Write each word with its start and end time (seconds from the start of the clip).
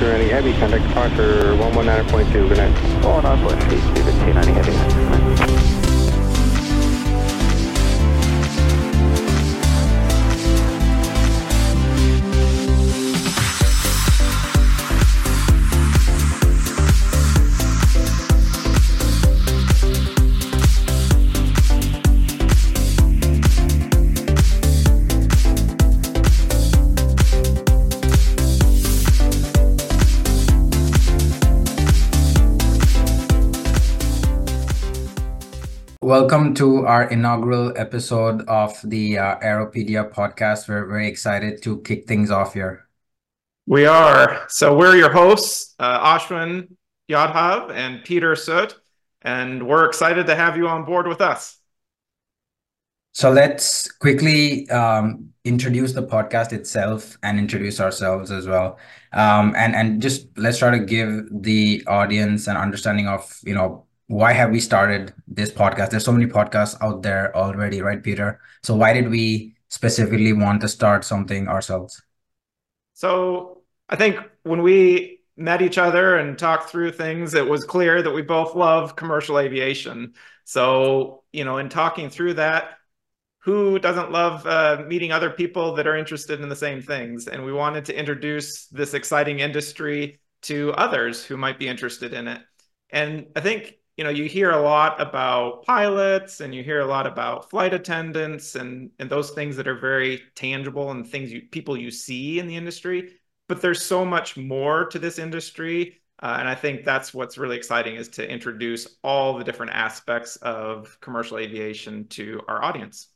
departure, 0.00 0.16
any 0.16 0.30
heavy 0.30 0.52
contact 0.58 0.86
departure 0.88 1.54
119.2, 1.56 2.48
good 2.48 2.56
night. 2.56 2.74
119.2, 3.02 3.96
17, 3.98 4.36
any 4.36 4.52
heavy. 4.52 5.19
Welcome 36.10 36.54
to 36.54 36.86
our 36.86 37.04
inaugural 37.04 37.72
episode 37.78 38.42
of 38.48 38.76
the 38.82 39.16
uh, 39.16 39.38
Aeropedia 39.38 40.12
podcast. 40.12 40.68
We're 40.68 40.86
very 40.86 41.06
excited 41.06 41.62
to 41.62 41.80
kick 41.82 42.08
things 42.08 42.32
off 42.32 42.52
here. 42.52 42.88
We 43.66 43.86
are. 43.86 44.44
So 44.48 44.76
we're 44.76 44.96
your 44.96 45.12
hosts, 45.12 45.76
uh, 45.78 46.18
Ashwin 46.18 46.74
Yadhav 47.08 47.70
and 47.70 48.02
Peter 48.02 48.34
Soot, 48.34 48.74
and 49.22 49.68
we're 49.68 49.84
excited 49.84 50.26
to 50.26 50.34
have 50.34 50.56
you 50.56 50.66
on 50.66 50.84
board 50.84 51.06
with 51.06 51.20
us. 51.20 51.60
So 53.12 53.30
let's 53.30 53.88
quickly 53.88 54.68
um, 54.70 55.28
introduce 55.44 55.92
the 55.92 56.02
podcast 56.02 56.52
itself 56.52 57.18
and 57.22 57.38
introduce 57.38 57.78
ourselves 57.78 58.32
as 58.32 58.48
well. 58.48 58.80
Um, 59.12 59.54
and 59.56 59.76
and 59.76 60.02
just 60.02 60.26
let's 60.36 60.58
try 60.58 60.76
to 60.76 60.84
give 60.84 61.28
the 61.30 61.84
audience 61.86 62.48
an 62.48 62.56
understanding 62.56 63.06
of 63.06 63.38
you 63.44 63.54
know 63.54 63.86
why 64.10 64.32
have 64.32 64.50
we 64.50 64.58
started 64.58 65.14
this 65.28 65.52
podcast? 65.52 65.90
There's 65.90 66.04
so 66.04 66.10
many 66.10 66.26
podcasts 66.26 66.76
out 66.82 67.00
there 67.04 67.34
already, 67.36 67.80
right, 67.80 68.02
Peter? 68.02 68.40
So 68.64 68.74
why 68.74 68.92
did 68.92 69.08
we 69.08 69.54
specifically 69.68 70.32
want 70.32 70.62
to 70.62 70.68
start 70.68 71.04
something 71.04 71.46
ourselves? 71.46 72.02
So 72.94 73.62
I 73.88 73.94
think 73.94 74.18
when 74.42 74.62
we 74.62 75.20
met 75.36 75.62
each 75.62 75.78
other 75.78 76.16
and 76.16 76.36
talked 76.36 76.70
through 76.70 76.90
things, 76.90 77.34
it 77.34 77.48
was 77.48 77.62
clear 77.62 78.02
that 78.02 78.10
we 78.10 78.22
both 78.22 78.56
love 78.56 78.96
commercial 78.96 79.38
aviation. 79.38 80.14
So, 80.42 81.22
you 81.32 81.44
know, 81.44 81.58
in 81.58 81.68
talking 81.68 82.10
through 82.10 82.34
that, 82.34 82.78
who 83.38 83.78
doesn't 83.78 84.10
love 84.10 84.44
uh, 84.44 84.82
meeting 84.88 85.12
other 85.12 85.30
people 85.30 85.76
that 85.76 85.86
are 85.86 85.96
interested 85.96 86.40
in 86.40 86.48
the 86.48 86.56
same 86.56 86.82
things? 86.82 87.28
And 87.28 87.44
we 87.44 87.52
wanted 87.52 87.84
to 87.84 87.96
introduce 87.96 88.66
this 88.66 88.92
exciting 88.92 89.38
industry 89.38 90.18
to 90.42 90.72
others 90.72 91.24
who 91.24 91.36
might 91.36 91.60
be 91.60 91.68
interested 91.68 92.12
in 92.12 92.26
it. 92.26 92.40
And 92.92 93.28
I 93.36 93.40
think 93.40 93.76
you 94.00 94.04
know, 94.04 94.08
you 94.08 94.24
hear 94.24 94.52
a 94.52 94.62
lot 94.62 94.98
about 94.98 95.62
pilots 95.66 96.40
and 96.40 96.54
you 96.54 96.62
hear 96.64 96.80
a 96.80 96.86
lot 96.86 97.06
about 97.06 97.50
flight 97.50 97.74
attendants 97.74 98.54
and, 98.54 98.88
and 98.98 99.10
those 99.10 99.32
things 99.32 99.56
that 99.56 99.68
are 99.68 99.78
very 99.78 100.22
tangible 100.34 100.90
and 100.90 101.06
things 101.06 101.30
you, 101.30 101.42
people 101.50 101.76
you 101.76 101.90
see 101.90 102.38
in 102.38 102.46
the 102.46 102.56
industry. 102.56 103.16
But 103.46 103.60
there's 103.60 103.84
so 103.84 104.06
much 104.06 104.38
more 104.38 104.86
to 104.86 104.98
this 104.98 105.18
industry. 105.18 106.00
Uh, 106.18 106.38
and 106.40 106.48
I 106.48 106.54
think 106.54 106.82
that's 106.82 107.12
what's 107.12 107.36
really 107.36 107.58
exciting 107.58 107.96
is 107.96 108.08
to 108.08 108.26
introduce 108.26 108.88
all 109.04 109.36
the 109.36 109.44
different 109.44 109.72
aspects 109.72 110.36
of 110.36 110.96
commercial 111.02 111.36
aviation 111.36 112.08
to 112.08 112.40
our 112.48 112.64
audience. 112.64 113.08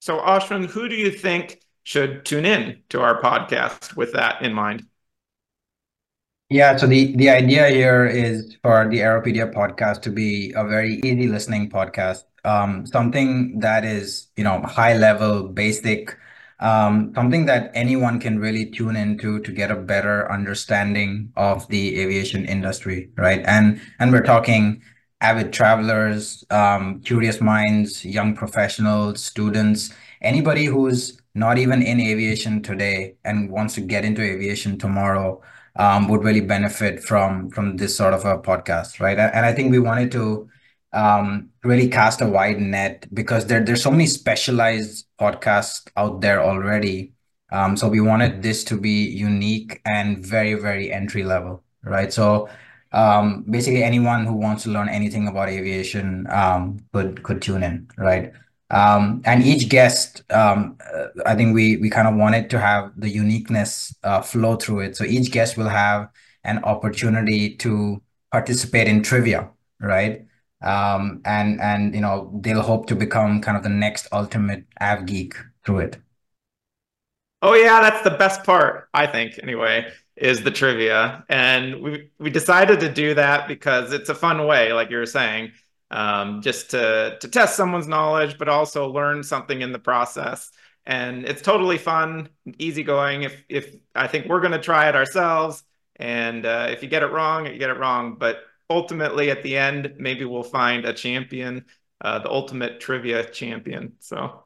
So, 0.00 0.18
Ashwin, 0.18 0.66
who 0.66 0.90
do 0.90 0.94
you 0.94 1.10
think 1.10 1.62
should 1.84 2.26
tune 2.26 2.44
in 2.44 2.82
to 2.90 3.00
our 3.00 3.18
podcast 3.22 3.96
with 3.96 4.12
that 4.12 4.42
in 4.42 4.52
mind? 4.52 4.86
Yeah, 6.52 6.76
so 6.76 6.86
the 6.86 7.16
the 7.16 7.30
idea 7.30 7.68
here 7.70 8.04
is 8.04 8.58
for 8.62 8.86
the 8.86 8.98
Aeropedia 8.98 9.50
podcast 9.50 10.02
to 10.02 10.10
be 10.10 10.52
a 10.54 10.66
very 10.66 11.00
easy 11.02 11.26
listening 11.26 11.70
podcast. 11.70 12.24
Um, 12.44 12.84
something 12.86 13.58
that 13.60 13.86
is, 13.86 14.26
you 14.36 14.44
know, 14.44 14.60
high 14.60 14.94
level, 14.94 15.48
basic, 15.48 16.14
um, 16.60 17.12
something 17.14 17.46
that 17.46 17.70
anyone 17.74 18.20
can 18.20 18.38
really 18.38 18.66
tune 18.66 18.96
into 18.96 19.40
to 19.40 19.50
get 19.50 19.70
a 19.70 19.76
better 19.76 20.30
understanding 20.30 21.32
of 21.36 21.66
the 21.68 21.98
aviation 21.98 22.44
industry, 22.44 23.08
right? 23.16 23.42
And 23.46 23.80
and 23.98 24.12
we're 24.12 24.22
talking 24.22 24.82
avid 25.22 25.54
travelers, 25.54 26.44
um, 26.50 27.00
curious 27.00 27.40
minds, 27.40 28.04
young 28.04 28.34
professionals, 28.36 29.24
students, 29.24 29.94
anybody 30.20 30.66
who's 30.66 31.18
not 31.34 31.56
even 31.56 31.80
in 31.80 31.98
aviation 31.98 32.62
today 32.62 33.14
and 33.24 33.50
wants 33.50 33.74
to 33.76 33.80
get 33.80 34.04
into 34.04 34.20
aviation 34.20 34.78
tomorrow 34.78 35.40
um, 35.76 36.08
would 36.08 36.22
really 36.24 36.40
benefit 36.40 37.02
from 37.02 37.50
from 37.50 37.76
this 37.76 37.96
sort 37.96 38.14
of 38.14 38.24
a 38.24 38.38
podcast, 38.38 39.00
right? 39.00 39.18
And 39.18 39.46
I 39.46 39.52
think 39.52 39.70
we 39.70 39.78
wanted 39.78 40.12
to 40.12 40.48
um, 40.92 41.50
really 41.64 41.88
cast 41.88 42.20
a 42.20 42.26
wide 42.26 42.60
net 42.60 43.06
because 43.14 43.46
there 43.46 43.64
there's 43.64 43.82
so 43.82 43.90
many 43.90 44.06
specialized 44.06 45.06
podcasts 45.20 45.88
out 45.96 46.20
there 46.20 46.42
already. 46.42 47.12
Um, 47.50 47.76
so 47.76 47.88
we 47.88 48.00
wanted 48.00 48.42
this 48.42 48.64
to 48.64 48.76
be 48.78 49.04
unique 49.08 49.80
and 49.84 50.24
very 50.24 50.54
very 50.54 50.92
entry 50.92 51.24
level, 51.24 51.62
right? 51.82 52.12
So 52.12 52.48
um, 52.92 53.44
basically 53.50 53.82
anyone 53.82 54.26
who 54.26 54.34
wants 54.34 54.64
to 54.64 54.70
learn 54.70 54.88
anything 54.88 55.26
about 55.28 55.48
aviation 55.48 56.26
um, 56.30 56.84
could 56.92 57.22
could 57.22 57.40
tune 57.42 57.62
in, 57.62 57.88
right? 57.96 58.32
Um, 58.72 59.22
and 59.26 59.44
each 59.44 59.68
guest, 59.68 60.24
um, 60.32 60.78
uh, 60.92 61.08
I 61.26 61.34
think 61.36 61.54
we 61.54 61.76
we 61.76 61.90
kind 61.90 62.08
of 62.08 62.14
wanted 62.16 62.48
to 62.50 62.58
have 62.58 62.92
the 62.96 63.10
uniqueness 63.10 63.94
uh, 64.02 64.22
flow 64.22 64.56
through 64.56 64.80
it. 64.80 64.96
So 64.96 65.04
each 65.04 65.30
guest 65.30 65.58
will 65.58 65.68
have 65.68 66.08
an 66.44 66.64
opportunity 66.64 67.54
to 67.56 68.02
participate 68.32 68.88
in 68.88 69.02
trivia, 69.02 69.50
right? 69.80 70.26
Um, 70.62 71.20
and 71.26 71.60
and 71.60 71.94
you 71.94 72.00
know 72.00 72.32
they'll 72.42 72.62
hope 72.62 72.86
to 72.86 72.96
become 72.96 73.42
kind 73.42 73.56
of 73.58 73.62
the 73.62 73.68
next 73.68 74.08
ultimate 74.12 74.64
av 74.80 75.06
geek 75.06 75.34
through 75.64 75.80
it. 75.80 75.98
Oh 77.42 77.54
yeah, 77.54 77.80
that's 77.80 78.02
the 78.04 78.16
best 78.16 78.44
part, 78.44 78.88
I 78.94 79.06
think. 79.06 79.38
Anyway, 79.42 79.92
is 80.16 80.42
the 80.44 80.50
trivia, 80.50 81.24
and 81.28 81.82
we 81.82 82.10
we 82.18 82.30
decided 82.30 82.80
to 82.80 82.92
do 82.92 83.14
that 83.14 83.48
because 83.48 83.92
it's 83.92 84.08
a 84.08 84.14
fun 84.14 84.46
way, 84.46 84.72
like 84.72 84.90
you 84.90 84.96
were 84.96 85.06
saying 85.06 85.52
um, 85.92 86.40
just 86.40 86.70
to 86.70 87.18
to 87.20 87.28
test 87.28 87.54
someone's 87.54 87.86
knowledge, 87.86 88.38
but 88.38 88.48
also 88.48 88.88
learn 88.88 89.22
something 89.22 89.60
in 89.60 89.72
the 89.72 89.78
process. 89.78 90.50
And 90.84 91.24
it's 91.24 91.42
totally 91.42 91.78
fun, 91.78 92.30
easygoing. 92.58 93.22
If 93.22 93.44
if 93.48 93.74
I 93.94 94.08
think 94.08 94.26
we're 94.26 94.40
going 94.40 94.52
to 94.52 94.58
try 94.58 94.88
it 94.88 94.96
ourselves, 94.96 95.62
and 95.96 96.44
uh, 96.44 96.68
if 96.70 96.82
you 96.82 96.88
get 96.88 97.02
it 97.02 97.12
wrong, 97.12 97.46
you 97.46 97.58
get 97.58 97.70
it 97.70 97.78
wrong. 97.78 98.16
But 98.18 98.40
ultimately, 98.68 99.30
at 99.30 99.42
the 99.42 99.56
end, 99.56 99.94
maybe 99.98 100.24
we'll 100.24 100.42
find 100.42 100.84
a 100.84 100.92
champion, 100.92 101.66
uh, 102.00 102.18
the 102.20 102.30
ultimate 102.30 102.80
trivia 102.80 103.24
champion. 103.24 103.92
So, 104.00 104.44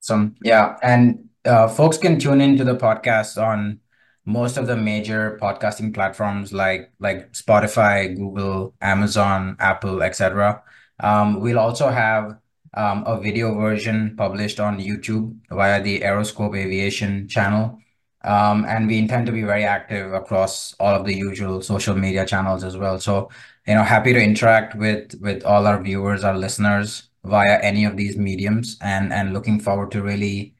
some 0.00 0.34
yeah, 0.42 0.76
and 0.82 1.28
uh, 1.44 1.68
folks 1.68 1.96
can 1.96 2.18
tune 2.18 2.40
into 2.40 2.64
the 2.64 2.76
podcast 2.76 3.40
on 3.42 3.80
most 4.26 4.56
of 4.56 4.66
the 4.66 4.76
major 4.76 5.38
podcasting 5.40 5.94
platforms 5.94 6.52
like 6.52 6.90
like 6.98 7.32
Spotify, 7.32 8.14
Google, 8.16 8.74
Amazon, 8.80 9.56
Apple, 9.60 10.02
etc. 10.02 10.62
Um, 11.00 11.40
we'll 11.40 11.58
also 11.58 11.88
have 11.88 12.38
um, 12.74 13.04
a 13.06 13.20
video 13.20 13.54
version 13.54 14.14
published 14.16 14.60
on 14.60 14.78
YouTube 14.78 15.34
via 15.50 15.82
the 15.82 16.00
Aeroscope 16.00 16.56
Aviation 16.56 17.28
channel. 17.28 17.78
Um, 18.24 18.64
and 18.64 18.88
we 18.88 18.98
intend 18.98 19.26
to 19.26 19.32
be 19.32 19.42
very 19.44 19.64
active 19.64 20.12
across 20.12 20.74
all 20.80 20.94
of 20.94 21.06
the 21.06 21.14
usual 21.14 21.62
social 21.62 21.94
media 21.94 22.26
channels 22.26 22.64
as 22.64 22.76
well. 22.76 22.98
So, 22.98 23.30
you 23.66 23.74
know, 23.74 23.84
happy 23.84 24.12
to 24.12 24.20
interact 24.20 24.74
with 24.74 25.14
with 25.20 25.44
all 25.44 25.66
our 25.66 25.80
viewers, 25.82 26.24
our 26.24 26.36
listeners 26.36 27.08
via 27.24 27.60
any 27.62 27.84
of 27.84 27.96
these 27.96 28.16
mediums, 28.16 28.76
and 28.80 29.12
and 29.12 29.32
looking 29.32 29.60
forward 29.60 29.92
to 29.92 30.02
really 30.02 30.55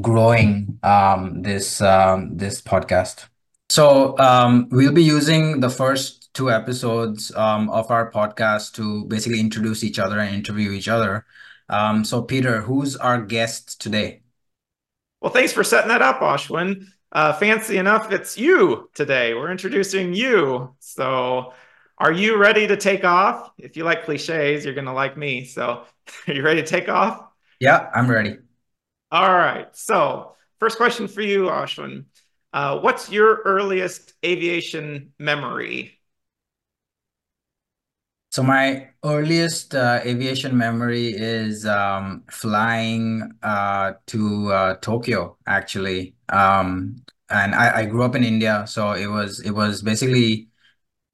growing 0.00 0.78
um, 0.82 1.42
this 1.42 1.80
um, 1.80 2.36
this 2.36 2.60
podcast. 2.60 3.26
So 3.70 4.18
um, 4.18 4.68
we'll 4.70 4.92
be 4.92 5.02
using 5.02 5.60
the 5.60 5.70
first 5.70 6.32
two 6.34 6.50
episodes 6.50 7.34
um, 7.34 7.70
of 7.70 7.90
our 7.90 8.10
podcast 8.10 8.74
to 8.74 9.04
basically 9.06 9.40
introduce 9.40 9.82
each 9.82 9.98
other 9.98 10.18
and 10.18 10.34
interview 10.34 10.72
each 10.72 10.88
other. 10.88 11.24
Um, 11.68 12.04
so 12.04 12.22
Peter, 12.22 12.60
who's 12.60 12.96
our 12.96 13.22
guest 13.22 13.80
today? 13.80 14.22
Well, 15.20 15.32
thanks 15.32 15.52
for 15.52 15.64
setting 15.64 15.88
that 15.88 16.02
up, 16.02 16.20
Ashwin. 16.20 16.86
Uh, 17.10 17.32
fancy 17.32 17.78
enough, 17.78 18.12
it's 18.12 18.36
you 18.36 18.90
today. 18.94 19.34
We're 19.34 19.50
introducing 19.50 20.12
you. 20.12 20.74
So, 20.80 21.54
are 21.96 22.12
you 22.12 22.36
ready 22.36 22.66
to 22.66 22.76
take 22.76 23.04
off? 23.04 23.52
If 23.56 23.76
you 23.76 23.84
like 23.84 24.04
cliches, 24.04 24.64
you're 24.64 24.74
going 24.74 24.86
to 24.86 24.92
like 24.92 25.16
me. 25.16 25.44
So, 25.44 25.84
are 26.28 26.34
you 26.34 26.42
ready 26.42 26.60
to 26.60 26.66
take 26.66 26.88
off? 26.88 27.24
Yeah, 27.60 27.88
I'm 27.94 28.10
ready. 28.10 28.36
All 29.14 29.30
right. 29.30 29.68
So, 29.76 30.34
first 30.58 30.76
question 30.76 31.06
for 31.06 31.22
you, 31.22 31.44
Ashwin. 31.44 32.06
Uh, 32.52 32.80
what's 32.80 33.12
your 33.12 33.42
earliest 33.44 34.14
aviation 34.24 35.12
memory? 35.20 36.00
So 38.32 38.42
my 38.42 38.88
earliest 39.04 39.76
uh, 39.76 40.00
aviation 40.04 40.58
memory 40.58 41.14
is 41.14 41.64
um, 41.64 42.24
flying 42.28 43.30
uh, 43.44 43.92
to 44.06 44.52
uh, 44.52 44.74
Tokyo. 44.80 45.36
Actually, 45.46 46.16
um, 46.30 46.96
and 47.30 47.54
I, 47.54 47.82
I 47.82 47.86
grew 47.86 48.02
up 48.02 48.16
in 48.16 48.24
India, 48.24 48.64
so 48.66 48.90
it 48.94 49.06
was 49.06 49.38
it 49.38 49.52
was 49.52 49.82
basically 49.82 50.48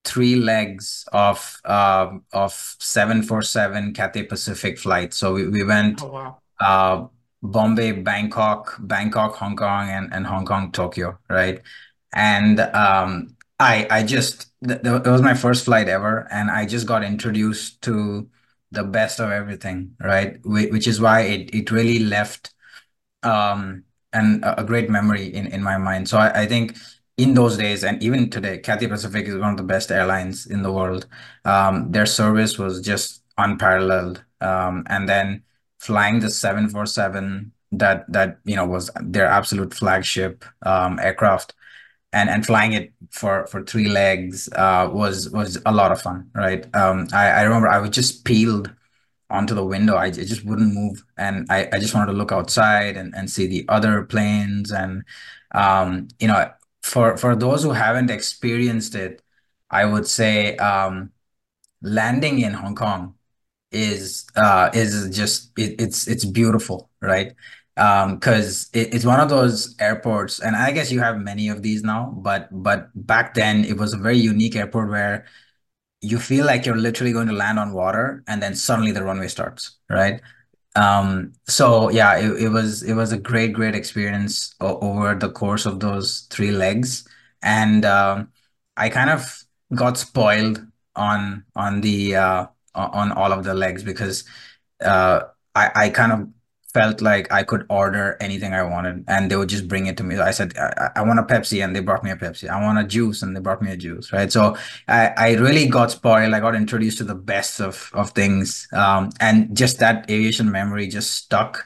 three 0.06 0.37
legs 0.37 1.05
of 1.12 1.61
uh, 1.67 2.11
of 2.32 2.52
747 2.81 3.93
Cathay 3.93 4.23
Pacific 4.23 4.79
flight. 4.79 5.12
So 5.12 5.35
we, 5.35 5.49
we 5.49 5.62
went 5.62 6.00
Oh 6.00 6.06
wow. 6.08 7.11
Bombay, 7.42 7.92
Bangkok, 7.92 8.76
Bangkok, 8.81 9.37
Hong 9.37 9.56
Kong, 9.56 9.88
and, 9.88 10.12
and 10.12 10.26
Hong 10.26 10.44
Kong, 10.44 10.72
Tokyo, 10.72 11.19
right? 11.28 11.60
And 12.14 12.60
um, 12.60 13.37
I 13.58 13.87
I 13.90 14.02
just 14.02 14.46
th 14.66 14.82
th- 14.82 15.02
it 15.06 15.10
was 15.10 15.22
my 15.22 15.34
first 15.34 15.64
flight 15.64 15.88
ever, 15.88 16.26
and 16.31 16.50
I 16.50 16.66
just 16.66 16.87
got 16.87 17.04
introduced 17.04 17.82
to 17.82 18.28
the 18.72 18.84
best 18.84 19.20
of 19.20 19.31
everything, 19.31 19.94
right? 20.00 20.37
Wh- 20.44 20.70
Which 20.72 20.87
is 20.87 21.00
why 21.00 21.20
it 21.22 21.54
it 21.54 21.70
really 21.70 22.00
left 22.00 22.52
um 23.22 23.84
and 24.12 24.44
a 24.44 24.60
a 24.60 24.64
great 24.64 24.90
memory 24.90 25.26
in 25.26 25.46
in 25.46 25.62
my 25.62 25.76
mind. 25.78 26.08
So 26.08 26.19
I, 26.19 26.42
I 26.42 26.46
think 26.46 26.76
in 27.16 27.34
those 27.34 27.56
days 27.56 27.84
and 27.84 28.02
even 28.02 28.31
today, 28.31 28.58
Cathay 28.58 28.88
Pacific 28.88 29.26
is 29.26 29.37
one 29.37 29.50
of 29.52 29.56
the 29.56 29.62
best 29.75 29.90
airlines 29.92 30.46
in 30.46 30.62
the 30.62 30.72
world. 30.72 31.06
Um, 31.44 31.92
their 31.92 32.06
service 32.06 32.58
was 32.58 32.81
just 32.81 33.22
unparalleled. 33.38 34.25
Um, 34.40 34.84
and 34.88 35.08
then 35.08 35.42
flying 35.81 36.21
the 36.21 36.31
747 36.31 37.53
that 37.73 38.11
that 38.12 38.38
you 38.44 38.56
know 38.56 38.67
was 38.67 38.91
their 39.03 39.27
absolute 39.27 39.75
flagship 39.75 40.44
um, 40.62 40.99
aircraft 41.00 41.55
and 42.12 42.29
and 42.31 42.47
flying 42.47 42.73
it 42.73 42.93
for 43.11 43.47
for 43.47 43.62
three 43.65 43.88
legs 43.88 44.49
uh, 44.56 44.91
was 44.93 45.31
was 45.31 45.59
a 45.67 45.73
lot 45.73 45.93
of 45.93 46.03
fun, 46.03 46.31
right? 46.35 46.65
Um, 46.75 47.09
I, 47.12 47.29
I 47.31 47.43
remember 47.43 47.69
I 47.69 47.79
was 47.79 47.91
just 47.91 48.25
peeled 48.25 48.73
onto 49.31 49.55
the 49.55 49.65
window. 49.65 49.94
I, 49.97 50.06
I 50.06 50.11
just 50.11 50.44
wouldn't 50.44 50.75
move, 50.75 51.05
and 51.17 51.47
I, 51.50 51.69
I 51.73 51.79
just 51.79 51.94
wanted 51.94 52.12
to 52.12 52.19
look 52.19 52.33
outside 52.33 52.97
and, 52.97 53.15
and 53.17 53.31
see 53.31 53.47
the 53.47 53.65
other 53.69 54.03
planes. 54.05 54.73
And 54.73 55.05
um, 55.55 56.09
you 56.21 56.29
know, 56.29 56.50
for 56.83 57.17
for 57.17 57.37
those 57.37 57.62
who 57.62 57.71
haven't 57.73 58.11
experienced 58.11 58.94
it, 58.97 59.23
I 59.71 59.85
would 59.85 60.06
say 60.06 60.56
um, 60.56 61.12
landing 61.83 62.41
in 62.41 62.55
Hong 62.55 62.75
Kong 62.75 63.15
is 63.72 64.26
uh 64.37 64.70
is 64.75 65.14
just 65.17 65.52
it, 65.58 65.81
it's 65.81 66.06
it's 66.08 66.25
beautiful, 66.25 66.90
right? 67.00 67.32
Um, 67.76 68.17
because 68.17 68.69
it, 68.75 68.94
it's 68.94 69.05
one 69.06 69.20
of 69.20 69.28
those 69.31 69.75
airports, 69.81 70.40
and 70.40 70.55
I 70.56 70.72
guess 70.72 70.93
you 70.93 71.00
have 71.00 71.19
many 71.19 71.49
of 71.49 71.62
these 71.62 71.82
now, 71.82 72.12
but 72.17 72.49
but 72.50 72.90
back 72.94 73.34
then 73.34 73.64
it 73.64 73.76
was 73.78 73.94
a 73.94 73.99
very 73.99 74.19
unique 74.19 74.56
airport 74.56 74.90
where 74.90 75.26
you 76.00 76.19
feel 76.19 76.46
like 76.46 76.64
you're 76.64 76.76
literally 76.76 77.12
going 77.12 77.26
to 77.28 77.32
land 77.34 77.58
on 77.58 77.72
water 77.72 78.22
and 78.26 78.43
then 78.43 78.55
suddenly 78.55 78.93
the 78.93 79.05
runway 79.05 79.28
starts, 79.28 79.76
right? 79.90 80.20
Um, 80.76 81.32
so 81.49 81.90
yeah, 81.90 82.19
it, 82.19 82.44
it 82.44 82.49
was 82.50 82.82
it 82.82 82.94
was 82.94 83.12
a 83.12 83.19
great, 83.19 83.52
great 83.52 83.75
experience 83.75 84.55
over 84.61 85.14
the 85.14 85.31
course 85.31 85.66
of 85.66 85.81
those 85.81 86.26
three 86.31 86.52
legs. 86.52 87.06
And 87.43 87.84
um, 87.84 88.31
I 88.76 88.88
kind 88.90 89.11
of 89.11 89.44
got 89.75 89.99
spoiled 89.99 90.66
on 90.96 91.44
on 91.56 91.81
the 91.82 92.16
uh 92.16 92.46
on 92.75 93.12
all 93.12 93.32
of 93.32 93.44
the 93.44 93.55
legs 93.55 93.82
because 93.82 94.25
uh 94.84 95.20
I, 95.55 95.70
I 95.75 95.90
kind 95.90 96.12
of 96.12 96.28
felt 96.72 97.00
like 97.00 97.31
I 97.32 97.43
could 97.43 97.67
order 97.69 98.17
anything 98.20 98.55
I 98.55 98.62
wanted 98.62 99.05
and 99.08 99.28
they 99.28 99.37
would 99.37 99.49
just 99.49 99.67
bring 99.67 99.87
it 99.87 99.96
to 99.96 100.05
me. 100.05 100.17
I 100.19 100.31
said, 100.31 100.56
I, 100.56 100.90
I 100.96 101.02
want 101.02 101.19
a 101.19 101.25
Pepsi 101.25 101.64
and 101.64 101.75
they 101.75 101.81
brought 101.81 102.05
me 102.05 102.12
a 102.12 102.17
Pepsi. 102.17 102.49
I 102.49 102.62
want 102.62 102.78
a 102.78 102.84
juice 102.84 103.22
and 103.22 103.34
they 103.34 103.40
brought 103.40 103.61
me 103.61 103.72
a 103.72 103.76
juice, 103.76 104.12
right? 104.12 104.31
So 104.31 104.56
I, 104.87 105.08
I 105.17 105.32
really 105.34 105.67
got 105.67 105.90
spoiled. 105.90 106.32
I 106.32 106.38
got 106.38 106.55
introduced 106.55 106.99
to 106.99 107.05
the 107.05 107.17
best 107.17 107.61
of, 107.61 107.90
of 107.93 108.11
things. 108.12 108.69
Um, 108.73 109.11
and 109.19 109.56
just 109.56 109.81
that 109.81 110.08
aviation 110.08 110.50
memory 110.52 110.87
just 110.87 111.11
stuck. 111.16 111.64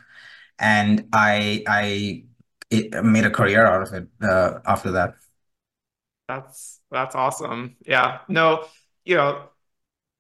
And 0.59 1.07
I, 1.13 1.65
I 1.69 2.25
it 2.71 3.05
made 3.05 3.27
a 3.27 3.31
career 3.31 3.67
out 3.67 3.83
of 3.83 3.93
it 3.93 4.09
uh, 4.23 4.61
after 4.67 4.93
that. 4.93 5.17
That's 6.29 6.81
that's 6.91 7.15
awesome. 7.15 7.77
Yeah. 7.85 8.21
No, 8.29 8.67
you 9.05 9.17
know, 9.17 9.51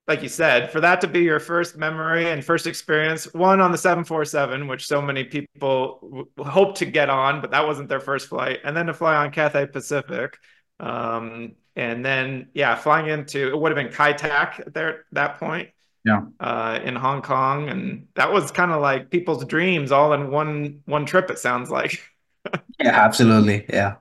like 0.06 0.22
you 0.22 0.28
said, 0.28 0.70
for 0.70 0.80
that 0.80 1.00
to 1.00 1.06
be 1.06 1.20
your 1.20 1.40
first 1.40 1.76
memory 1.76 2.30
and 2.30 2.44
first 2.44 2.66
experience, 2.66 3.32
one 3.32 3.60
on 3.60 3.72
the 3.72 3.78
747, 3.78 4.68
which 4.68 4.86
so 4.86 5.00
many 5.00 5.24
people 5.24 6.28
hope 6.38 6.76
to 6.76 6.84
get 6.84 7.08
on, 7.08 7.40
but 7.40 7.50
that 7.52 7.66
wasn't 7.66 7.88
their 7.88 8.00
first 8.00 8.28
flight, 8.28 8.60
and 8.64 8.76
then 8.76 8.86
to 8.86 8.94
fly 8.94 9.16
on 9.16 9.30
Cathay 9.30 9.66
Pacific. 9.66 10.36
Um, 10.78 11.54
and 11.74 12.04
then, 12.04 12.48
yeah, 12.52 12.74
flying 12.74 13.08
into 13.08 13.48
it 13.48 13.58
would 13.58 13.74
have 13.74 13.82
been 13.82 13.92
Kai 13.92 14.12
Tak 14.12 14.72
there 14.72 14.90
at 14.90 15.04
that 15.12 15.38
point. 15.38 15.70
Yeah. 16.04 16.20
Uh, 16.38 16.78
in 16.84 16.96
Hong 16.96 17.22
Kong, 17.22 17.70
and 17.70 18.08
that 18.14 18.30
was 18.30 18.50
kind 18.50 18.70
of 18.72 18.82
like 18.82 19.08
people's 19.08 19.42
dreams 19.46 19.90
all 19.90 20.12
in 20.12 20.30
one 20.30 20.82
one 20.84 21.06
trip. 21.06 21.30
It 21.30 21.38
sounds 21.38 21.70
like. 21.70 22.02
yeah, 22.78 22.90
absolutely. 22.90 23.64
Yeah. 23.70 23.94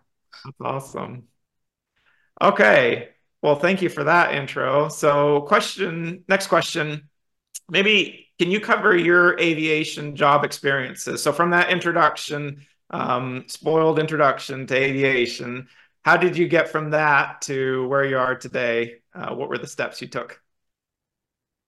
That's 0.44 0.57
awesome. 0.59 1.23
Okay. 2.41 3.12
Well, 3.44 3.56
thank 3.56 3.81
you 3.81 3.90
for 3.90 4.06
that 4.06 4.34
intro. 4.34 4.88
So, 4.88 5.42
question, 5.42 6.24
next 6.30 6.48
question. 6.48 7.10
Maybe 7.69 8.30
can 8.40 8.50
you 8.50 8.62
cover 8.62 8.95
your 8.95 9.38
aviation 9.40 10.16
job 10.16 10.45
experiences? 10.45 11.22
So, 11.22 11.34
from 11.34 11.51
that 11.51 11.69
introduction, 11.69 12.66
um, 12.90 13.44
spoiled 13.48 14.00
introduction 14.00 14.66
to 14.68 14.75
aviation, 14.75 15.68
how 16.06 16.18
did 16.18 16.38
you 16.38 16.48
get 16.48 16.69
from 16.69 16.92
that 16.92 17.42
to 17.42 17.86
where 17.90 18.06
you 18.06 18.18
are 18.18 18.36
today? 18.36 18.95
Uh, 19.13 19.36
what 19.36 19.50
were 19.50 19.57
the 19.57 19.68
steps 19.68 20.01
you 20.01 20.07
took? 20.07 20.43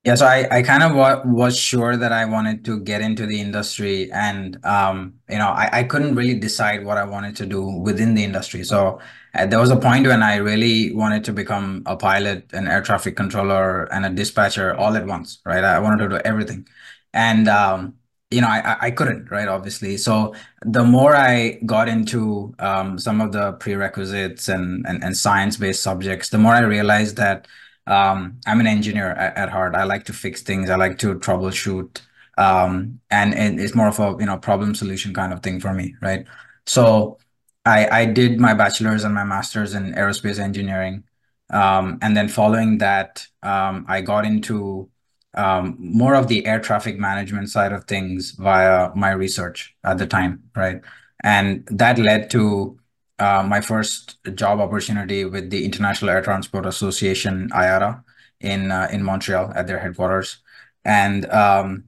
Yeah, 0.06 0.14
so 0.14 0.28
I, 0.28 0.48
I 0.52 0.62
kind 0.62 0.84
of 0.84 0.94
wa 0.96 1.24
was 1.26 1.58
sure 1.58 1.98
that 1.98 2.12
I 2.12 2.26
wanted 2.26 2.64
to 2.66 2.80
get 2.80 3.02
into 3.02 3.26
the 3.26 3.42
industry 3.42 4.12
and 4.12 4.64
um, 4.64 5.16
you 5.28 5.40
know, 5.40 5.48
I, 5.48 5.80
I 5.80 5.84
couldn't 5.84 6.14
really 6.14 6.36
decide 6.36 6.86
what 6.86 6.98
I 7.00 7.04
wanted 7.06 7.36
to 7.38 7.48
do 7.48 7.64
within 7.66 8.14
the 8.14 8.24
industry. 8.24 8.64
So 8.64 9.00
uh, 9.34 9.48
there 9.48 9.60
was 9.60 9.72
a 9.72 9.76
point 9.78 10.06
when 10.06 10.22
I 10.22 10.36
really 10.36 10.94
wanted 10.94 11.24
to 11.24 11.34
become 11.34 11.82
a 11.88 11.98
pilot, 11.98 12.54
an 12.54 12.68
air 12.68 12.84
traffic 12.84 13.16
controller, 13.18 13.86
and 13.92 14.06
a 14.06 14.12
dispatcher 14.12 14.76
all 14.76 14.96
at 14.96 15.08
once, 15.08 15.42
right? 15.44 15.64
I 15.64 15.80
wanted 15.80 16.04
to 16.04 16.10
do 16.10 16.22
everything. 16.24 16.68
And 17.14 17.48
um, 17.48 17.96
you 18.30 18.42
know, 18.42 18.48
I, 18.48 18.78
I 18.82 18.92
couldn't, 18.92 19.32
right? 19.32 19.48
Obviously. 19.48 19.98
So 19.98 20.36
the 20.64 20.84
more 20.84 21.16
I 21.16 21.60
got 21.66 21.88
into 21.90 22.54
um, 22.60 23.00
some 23.00 23.22
of 23.22 23.32
the 23.32 23.54
prerequisites 23.54 24.50
and, 24.50 24.86
and, 24.88 25.04
and 25.04 25.18
science-based 25.18 25.82
subjects, 25.82 26.30
the 26.30 26.38
more 26.38 26.54
I 26.54 26.60
realized 26.60 27.18
that 27.18 27.48
um, 27.88 28.40
I'm 28.46 28.60
an 28.60 28.68
engineer 28.68 29.12
at, 29.12 29.38
at, 29.38 29.50
heart. 29.50 29.76
I 29.76 29.84
like 29.84 30.06
to 30.06 30.14
fix 30.14 30.42
things. 30.42 30.70
I 30.70 30.76
like 30.76 30.98
to 31.00 31.16
troubleshoot. 31.16 32.02
Um, 32.38 33.00
and, 33.12 33.34
and 33.34 33.60
it's 33.60 33.76
more 33.76 33.88
of 33.88 34.00
a, 34.00 34.16
you 34.20 34.26
know, 34.26 34.38
problem 34.38 34.76
solution 34.76 35.14
kind 35.14 35.32
of 35.32 35.42
thing 35.42 35.60
for 35.60 35.74
me, 35.74 35.96
right? 36.02 36.26
So 36.66 37.20
I, 37.66 37.88
I 38.02 38.06
did 38.06 38.40
my 38.40 38.54
bachelor's 38.54 39.04
and 39.04 39.14
my 39.14 39.24
master's 39.24 39.74
in 39.74 39.94
aerospace 39.94 40.40
engineering. 40.40 41.04
Um, 41.52 42.00
and 42.02 42.18
then 42.18 42.28
following 42.28 42.80
that, 42.80 43.28
um, 43.44 43.86
I 43.88 44.02
got 44.02 44.26
into 44.26 44.90
um, 45.36 45.76
more 45.80 46.16
of 46.16 46.28
the 46.28 46.46
air 46.46 46.60
traffic 46.60 46.98
management 46.98 47.50
side 47.50 47.72
of 47.72 47.86
things 47.86 48.32
via 48.32 48.90
my 48.96 49.12
research 49.12 49.76
at 49.84 49.98
the 49.98 50.08
time, 50.08 50.44
right? 50.56 50.82
And 51.24 51.66
that 51.72 52.00
led 52.00 52.30
to 52.32 52.80
uh, 53.20 53.44
my 53.48 53.62
first 53.62 54.18
job 54.36 54.60
opportunity 54.60 55.26
with 55.26 55.50
the 55.50 55.66
International 55.66 56.12
Air 56.12 56.22
Transport 56.22 56.66
Association, 56.66 57.50
IATA, 57.52 58.04
in 58.42 58.72
uh, 58.72 58.88
in 58.92 59.04
Montreal 59.04 59.54
at 59.56 59.68
their 59.68 59.80
headquarters. 59.80 60.40
And 60.84 61.26
um, 61.32 61.86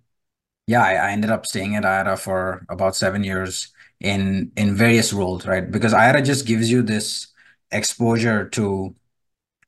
yeah, 0.67 0.83
I, 0.83 0.93
I, 0.93 1.11
ended 1.11 1.29
up 1.29 1.45
staying 1.45 1.75
at 1.75 1.83
IATA 1.83 2.19
for 2.19 2.65
about 2.69 2.95
seven 2.95 3.23
years 3.23 3.71
in 3.99 4.51
in 4.55 4.75
various 4.75 5.13
roles, 5.13 5.45
right? 5.45 5.69
Because 5.69 5.93
IATA 5.93 6.25
just 6.25 6.45
gives 6.45 6.71
you 6.71 6.81
this 6.81 7.27
exposure 7.71 8.47
to 8.49 8.95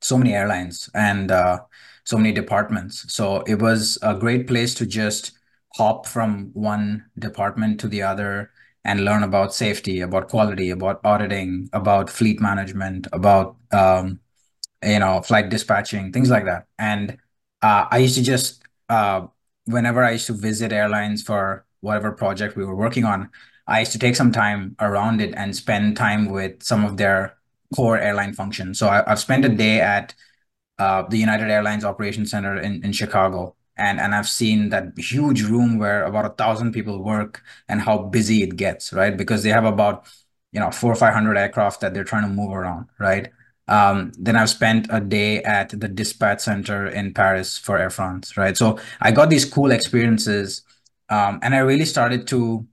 so 0.00 0.16
many 0.16 0.34
airlines 0.34 0.88
and 0.94 1.30
uh, 1.30 1.60
so 2.04 2.16
many 2.16 2.32
departments. 2.32 3.12
So 3.12 3.42
it 3.46 3.60
was 3.60 3.98
a 4.02 4.14
great 4.14 4.46
place 4.46 4.74
to 4.76 4.86
just 4.86 5.32
hop 5.74 6.06
from 6.06 6.50
one 6.54 7.04
department 7.18 7.80
to 7.80 7.88
the 7.88 8.02
other 8.02 8.50
and 8.84 9.04
learn 9.04 9.22
about 9.22 9.54
safety, 9.54 10.00
about 10.00 10.28
quality, 10.28 10.70
about 10.70 11.00
auditing, 11.04 11.68
about 11.72 12.08
fleet 12.10 12.40
management, 12.40 13.06
about 13.12 13.56
um, 13.72 14.20
you 14.82 14.98
know 14.98 15.20
flight 15.22 15.50
dispatching, 15.50 16.12
things 16.12 16.30
like 16.30 16.44
that. 16.44 16.66
And 16.78 17.18
uh, 17.62 17.86
I 17.90 17.98
used 17.98 18.16
to 18.16 18.22
just 18.22 18.62
uh, 18.88 19.26
whenever 19.66 20.02
I 20.02 20.12
used 20.12 20.26
to 20.26 20.32
visit 20.32 20.72
airlines 20.72 21.22
for 21.22 21.66
whatever 21.80 22.12
project 22.12 22.56
we 22.56 22.64
were 22.64 22.76
working 22.76 23.04
on, 23.04 23.30
I 23.66 23.80
used 23.80 23.92
to 23.92 23.98
take 23.98 24.16
some 24.16 24.32
time 24.32 24.76
around 24.80 25.20
it 25.20 25.34
and 25.36 25.54
spend 25.54 25.96
time 25.96 26.30
with 26.30 26.62
some 26.62 26.84
of 26.84 26.96
their 26.96 27.36
core 27.74 27.98
airline 27.98 28.32
functions. 28.34 28.78
So 28.78 28.88
I, 28.88 29.04
have 29.06 29.20
spent 29.20 29.44
a 29.44 29.48
day 29.48 29.80
at 29.80 30.14
uh, 30.78 31.02
the 31.08 31.18
United 31.18 31.50
Airlines 31.50 31.84
Operations 31.84 32.30
Center 32.30 32.56
in, 32.58 32.84
in 32.84 32.92
Chicago 32.92 33.54
and 33.76 34.00
and 34.00 34.14
I've 34.14 34.28
seen 34.28 34.68
that 34.70 34.92
huge 34.98 35.42
room 35.42 35.78
where 35.78 36.04
about 36.04 36.26
a 36.26 36.30
thousand 36.30 36.72
people 36.72 37.02
work 37.02 37.42
and 37.68 37.80
how 37.80 37.98
busy 37.98 38.42
it 38.42 38.56
gets, 38.56 38.92
right? 38.92 39.16
Because 39.16 39.42
they 39.42 39.50
have 39.50 39.64
about 39.64 40.08
you 40.52 40.60
know 40.60 40.70
four 40.70 40.92
or 40.92 40.96
five 40.96 41.14
hundred 41.14 41.36
aircraft 41.38 41.80
that 41.80 41.94
they're 41.94 42.04
trying 42.04 42.22
to 42.24 42.28
move 42.28 42.52
around, 42.52 42.86
right? 42.98 43.28
Um, 43.68 44.12
then 44.18 44.34
I've 44.36 44.50
spent 44.50 44.88
a 44.90 45.00
day 45.00 45.42
at 45.44 45.70
the 45.70 45.88
dispatch 45.88 46.40
center 46.40 46.88
in 46.88 47.14
Paris 47.14 47.56
for 47.56 47.78
Air 47.78 47.90
France, 47.90 48.36
right? 48.36 48.56
So 48.56 48.78
I 49.00 49.12
got 49.12 49.30
these 49.30 49.44
cool 49.44 49.70
experiences, 49.70 50.62
um, 51.08 51.38
and 51.42 51.54
I 51.54 51.58
really 51.58 51.84
started 51.84 52.26
to 52.28 52.66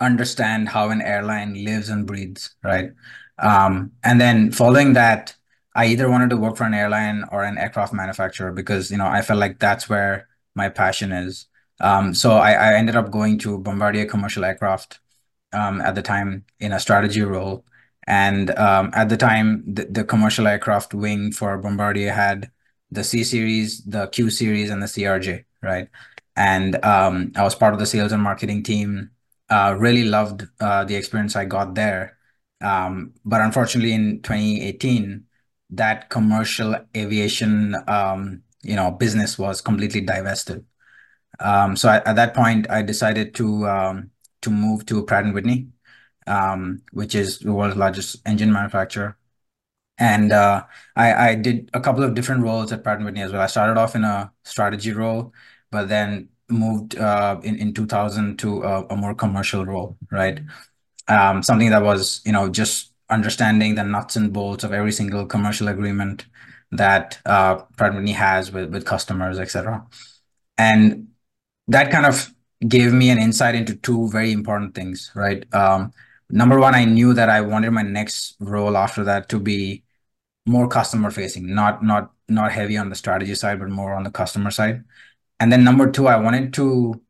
understand 0.00 0.68
how 0.68 0.90
an 0.90 1.00
airline 1.02 1.64
lives 1.64 1.88
and 1.88 2.06
breathes, 2.06 2.54
right? 2.62 2.90
Um, 3.38 3.92
and 4.02 4.20
then 4.20 4.52
following 4.52 4.94
that, 4.94 5.34
I 5.74 5.86
either 5.86 6.08
wanted 6.08 6.30
to 6.30 6.36
work 6.36 6.56
for 6.56 6.64
an 6.64 6.74
airline 6.74 7.24
or 7.32 7.42
an 7.44 7.58
aircraft 7.58 7.92
manufacturer 7.92 8.52
because 8.52 8.90
you 8.90 8.98
know 8.98 9.06
I 9.06 9.22
felt 9.22 9.40
like 9.40 9.58
that's 9.58 9.88
where 9.88 10.28
my 10.54 10.68
passion 10.68 11.12
is. 11.12 11.46
Um, 11.80 12.14
so 12.14 12.32
I, 12.32 12.52
I 12.52 12.74
ended 12.74 12.96
up 12.96 13.10
going 13.10 13.38
to 13.40 13.58
Bombardier 13.58 14.06
Commercial 14.06 14.44
Aircraft 14.44 15.00
um, 15.52 15.80
at 15.80 15.94
the 15.94 16.02
time 16.02 16.44
in 16.60 16.72
a 16.72 16.80
strategy 16.80 17.22
role. 17.22 17.64
And 18.06 18.50
um, 18.58 18.90
at 18.94 19.08
the 19.08 19.16
time, 19.16 19.64
the, 19.66 19.86
the 19.86 20.04
commercial 20.04 20.46
aircraft 20.46 20.92
wing 20.94 21.32
for 21.32 21.56
Bombardier 21.58 22.12
had 22.12 22.50
the 22.90 23.02
C 23.02 23.24
series, 23.24 23.82
the 23.84 24.08
Q 24.08 24.30
series, 24.30 24.70
and 24.70 24.82
the 24.82 24.88
CRJ, 24.88 25.44
right? 25.62 25.88
And 26.36 26.82
um, 26.84 27.32
I 27.36 27.42
was 27.42 27.54
part 27.54 27.72
of 27.72 27.80
the 27.80 27.86
sales 27.86 28.12
and 28.12 28.22
marketing 28.22 28.62
team. 28.62 29.10
Uh, 29.48 29.74
really 29.78 30.04
loved 30.04 30.46
uh, 30.60 30.84
the 30.84 30.96
experience 30.96 31.36
I 31.36 31.44
got 31.44 31.74
there. 31.74 32.18
Um, 32.60 33.14
but 33.24 33.40
unfortunately, 33.40 33.92
in 33.92 34.20
2018, 34.22 35.24
that 35.76 36.10
commercial 36.10 36.76
aviation, 36.96 37.76
um, 37.88 38.42
you 38.62 38.76
know, 38.76 38.90
business 38.90 39.38
was 39.38 39.60
completely 39.60 40.00
divested. 40.00 40.64
Um, 41.40 41.76
so 41.76 41.88
at, 41.88 42.06
at, 42.06 42.16
that 42.16 42.34
point, 42.34 42.70
I 42.70 42.82
decided 42.82 43.34
to 43.36 43.66
um, 43.66 44.10
to 44.42 44.50
move 44.50 44.86
to 44.86 45.04
Pratt 45.04 45.24
and 45.24 45.34
Whitney, 45.34 45.68
um, 46.26 46.82
which 46.92 47.14
is 47.14 47.40
the 47.40 47.52
world's 47.52 47.76
largest 47.76 48.16
engine 48.26 48.52
manufacturer. 48.52 49.16
And 49.98 50.32
uh, 50.32 50.64
I, 50.96 51.30
I 51.30 51.34
did 51.36 51.70
a 51.72 51.80
couple 51.80 52.02
of 52.02 52.14
different 52.14 52.42
roles 52.42 52.72
at 52.72 52.82
Pratt 52.82 52.96
and 52.96 53.04
Whitney 53.04 53.22
as 53.22 53.32
well. 53.32 53.42
I 53.42 53.46
started 53.46 53.78
off 53.78 53.94
in 53.94 54.04
a 54.04 54.32
strategy 54.44 54.92
role, 54.92 55.32
but 55.70 55.88
then 55.88 56.28
moved 56.48 56.96
uh, 56.98 57.40
in 57.42 57.56
in 57.56 57.74
2000 57.74 58.38
to 58.38 58.62
a, 58.62 58.86
a 58.86 58.96
more 58.96 59.14
commercial 59.14 59.64
role, 59.66 59.96
right? 60.10 60.40
Um, 61.08 61.42
something 61.42 61.70
that 61.70 61.82
was 61.82 62.22
you 62.24 62.32
know 62.32 62.48
just 62.48 62.93
understanding 63.10 63.74
the 63.74 63.84
nuts 63.84 64.16
and 64.16 64.32
bolts 64.32 64.64
of 64.64 64.72
every 64.72 64.92
single 64.92 65.26
commercial 65.26 65.68
agreement 65.68 66.26
that 66.72 67.18
uh, 67.26 67.56
Pratt 67.76 67.94
has 68.08 68.52
with 68.52 68.72
with 68.72 68.84
customers, 68.84 69.38
etc. 69.38 69.86
And 70.58 71.08
that 71.68 71.90
kind 71.90 72.06
of 72.06 72.32
gave 72.66 72.92
me 72.92 73.10
an 73.10 73.18
insight 73.18 73.54
into 73.54 73.74
two 73.76 74.08
very 74.10 74.32
important 74.32 74.74
things, 74.74 75.10
right? 75.14 75.44
Um, 75.54 75.92
number 76.30 76.58
one, 76.58 76.74
I 76.74 76.84
knew 76.84 77.14
that 77.14 77.28
I 77.28 77.40
wanted 77.40 77.70
my 77.72 77.82
next 77.82 78.36
role 78.40 78.76
after 78.76 79.04
that 79.04 79.28
to 79.30 79.38
be 79.38 79.84
more 80.46 80.68
customer 80.68 81.10
facing, 81.10 81.54
not 81.54 81.82
not 81.82 82.12
not 82.28 82.52
heavy 82.52 82.76
on 82.76 82.88
the 82.88 82.96
strategy 82.96 83.34
side, 83.34 83.58
but 83.58 83.68
more 83.68 83.94
on 83.94 84.04
the 84.04 84.10
customer 84.10 84.50
side. 84.50 84.84
And 85.40 85.52
then 85.52 85.64
number 85.64 85.90
two, 85.90 86.06
I 86.06 86.16
wanted 86.16 86.54
to 86.54 87.00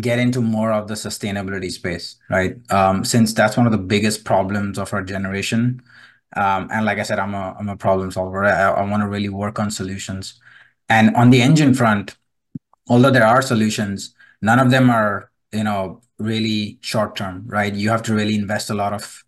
get 0.00 0.18
into 0.18 0.40
more 0.40 0.72
of 0.72 0.88
the 0.88 0.94
sustainability 0.94 1.70
space, 1.70 2.16
right? 2.30 2.56
Um, 2.72 3.04
since 3.04 3.34
that's 3.34 3.56
one 3.56 3.66
of 3.66 3.72
the 3.72 3.78
biggest 3.78 4.24
problems 4.24 4.78
of 4.78 4.92
our 4.92 5.02
generation. 5.02 5.82
Um, 6.36 6.68
and 6.72 6.86
like 6.86 6.98
I 6.98 7.02
said, 7.02 7.18
I'm 7.18 7.34
a 7.34 7.54
I'm 7.58 7.68
a 7.68 7.76
problem 7.76 8.10
solver. 8.10 8.44
I, 8.44 8.70
I 8.70 8.88
want 8.88 9.02
to 9.02 9.08
really 9.08 9.28
work 9.28 9.58
on 9.58 9.70
solutions. 9.70 10.40
And 10.88 11.14
on 11.16 11.30
the 11.30 11.42
engine 11.42 11.74
front, 11.74 12.16
although 12.88 13.10
there 13.10 13.26
are 13.26 13.42
solutions, 13.42 14.14
none 14.42 14.58
of 14.58 14.70
them 14.70 14.90
are 14.90 15.30
you 15.52 15.64
know 15.64 16.02
really 16.18 16.78
short 16.82 17.16
term, 17.16 17.44
right? 17.46 17.74
You 17.74 17.90
have 17.90 18.02
to 18.04 18.14
really 18.14 18.34
invest 18.36 18.70
a 18.70 18.74
lot 18.74 18.92
of 18.92 19.24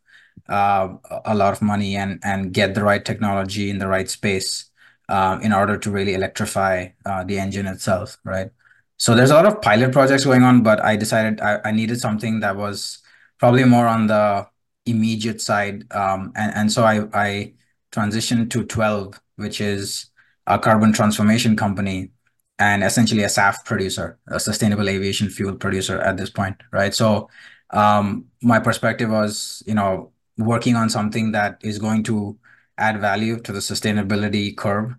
uh, 0.48 0.96
a 1.24 1.34
lot 1.34 1.52
of 1.52 1.62
money 1.62 1.96
and 1.96 2.20
and 2.24 2.52
get 2.52 2.74
the 2.74 2.84
right 2.84 3.04
technology 3.04 3.70
in 3.70 3.78
the 3.78 3.88
right 3.88 4.08
space 4.10 4.70
uh, 5.08 5.38
in 5.42 5.52
order 5.52 5.76
to 5.78 5.90
really 5.90 6.14
electrify 6.14 6.88
uh, 7.06 7.24
the 7.24 7.38
engine 7.38 7.66
itself, 7.66 8.18
right? 8.24 8.50
So 8.96 9.14
there's 9.14 9.30
a 9.30 9.34
lot 9.34 9.46
of 9.46 9.60
pilot 9.60 9.92
projects 9.92 10.24
going 10.24 10.42
on, 10.42 10.62
but 10.62 10.80
I 10.82 10.96
decided 10.96 11.40
I, 11.40 11.60
I 11.64 11.72
needed 11.72 12.00
something 12.00 12.40
that 12.40 12.56
was 12.56 12.98
probably 13.38 13.64
more 13.64 13.86
on 13.86 14.06
the 14.06 14.46
immediate 14.86 15.40
side, 15.40 15.92
um, 15.92 16.32
and 16.36 16.54
and 16.54 16.72
so 16.72 16.84
I 16.84 17.08
I 17.12 17.54
transitioned 17.92 18.50
to 18.50 18.64
Twelve, 18.64 19.20
which 19.36 19.60
is 19.60 20.10
a 20.46 20.58
carbon 20.58 20.92
transformation 20.92 21.56
company 21.56 22.10
and 22.58 22.84
essentially 22.84 23.22
a 23.24 23.28
SAF 23.28 23.64
producer, 23.64 24.18
a 24.28 24.38
sustainable 24.38 24.88
aviation 24.88 25.28
fuel 25.28 25.56
producer 25.56 25.98
at 26.00 26.16
this 26.16 26.30
point, 26.30 26.56
right? 26.72 26.94
So 26.94 27.28
um, 27.70 28.26
my 28.42 28.60
perspective 28.60 29.10
was, 29.10 29.62
you 29.66 29.74
know, 29.74 30.12
working 30.38 30.76
on 30.76 30.88
something 30.88 31.32
that 31.32 31.58
is 31.62 31.78
going 31.78 32.04
to 32.04 32.38
add 32.78 33.00
value 33.00 33.40
to 33.40 33.52
the 33.52 33.58
sustainability 33.60 34.56
curve 34.56 34.94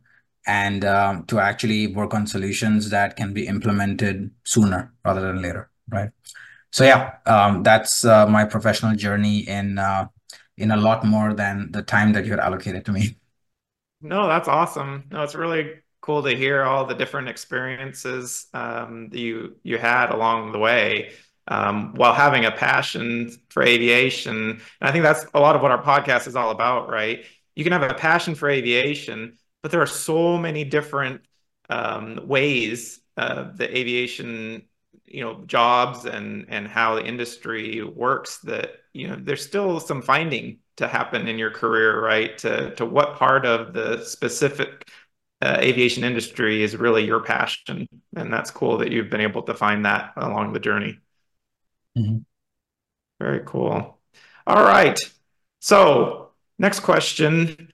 and 0.48 0.86
um, 0.86 1.25
to 1.25 1.40
actually 1.40 1.88
work 1.88 2.14
on 2.14 2.28
solutions 2.28 2.90
that 2.90 3.16
can 3.16 3.34
be 3.34 3.48
implemented 3.48 4.32
sooner 4.44 4.94
rather 5.04 5.22
than 5.22 5.42
later, 5.42 5.70
right? 5.90 6.10
So 6.72 6.84
yeah, 6.84 7.16
um, 7.25 7.64
that's 7.64 8.06
uh, 8.06 8.28
my 8.28 8.46
professional 8.46 8.96
journey 8.96 9.40
in 9.40 9.78
uh, 9.78 10.08
in 10.58 10.72
a 10.72 10.78
lot 10.78 11.06
more 11.06 11.34
than 11.34 11.72
the 11.72 11.82
time 11.82 12.14
that 12.14 12.25
you 12.25 12.32
had 12.32 12.40
allocated 12.40 12.86
to 12.86 12.92
me. 12.92 13.18
No, 14.02 14.28
that's 14.28 14.48
awesome. 14.48 15.06
No, 15.12 15.24
it's 15.24 15.36
really 15.36 15.74
cool 16.02 16.22
to 16.24 16.36
hear 16.36 16.64
all 16.64 16.86
the 16.86 16.94
different 16.94 17.30
experiences 17.30 18.48
um, 18.54 19.10
that 19.10 19.20
you 19.20 19.56
you 19.64 19.78
had 19.78 20.12
along 20.12 20.52
the 20.52 20.60
way 20.60 21.12
um, 21.48 21.94
while 21.96 22.14
having 22.14 22.46
a 22.46 22.52
passion 22.52 23.32
for 23.50 23.64
aviation. 23.64 24.36
And 24.52 24.62
I 24.82 24.92
think 24.92 25.04
that's 25.04 25.25
a 25.34 25.40
lot 25.40 25.56
of 25.56 25.62
what 25.62 25.72
our 25.72 25.82
podcast 25.82 26.28
is 26.28 26.36
all 26.36 26.52
about, 26.52 26.90
right? 26.90 27.25
You 27.56 27.64
can 27.64 27.74
have 27.74 27.84
a 27.84 27.94
passion 27.94 28.36
for 28.36 28.50
aviation, 28.50 29.38
but 29.66 29.72
there 29.72 29.82
are 29.82 29.88
so 29.88 30.38
many 30.38 30.64
different 30.64 31.22
um, 31.72 32.20
ways 32.28 33.00
uh, 33.18 33.52
the 33.56 33.76
aviation 33.76 34.62
you 35.06 35.22
know 35.22 35.44
jobs 35.48 36.06
and 36.06 36.46
and 36.50 36.68
how 36.68 36.94
the 36.94 37.04
industry 37.04 37.82
works 37.82 38.38
that 38.42 38.74
you 38.94 39.08
know 39.08 39.18
there's 39.20 39.44
still 39.44 39.80
some 39.80 40.04
finding 40.04 40.60
to 40.78 40.88
happen 40.88 41.28
in 41.28 41.40
your 41.40 41.50
career 41.50 42.00
right 42.00 42.38
to 42.38 42.76
to 42.76 42.86
what 42.86 43.16
part 43.16 43.44
of 43.44 43.74
the 43.74 44.04
specific 44.06 44.88
uh, 45.42 45.58
aviation 45.60 46.04
industry 46.04 46.62
is 46.62 46.78
really 46.78 47.04
your 47.04 47.24
passion, 47.24 47.90
and 48.16 48.32
that's 48.32 48.52
cool 48.52 48.78
that 48.78 48.92
you've 48.92 49.10
been 49.10 49.20
able 49.20 49.42
to 49.42 49.56
find 49.56 49.84
that 49.84 50.14
along 50.16 50.54
the 50.54 50.60
journey. 50.60 51.00
Mm-hmm. 51.98 52.18
Very 53.20 53.42
cool. 53.48 54.00
All 54.46 54.64
right. 54.64 55.00
So, 55.60 56.34
next 56.60 56.82
question. 56.82 57.72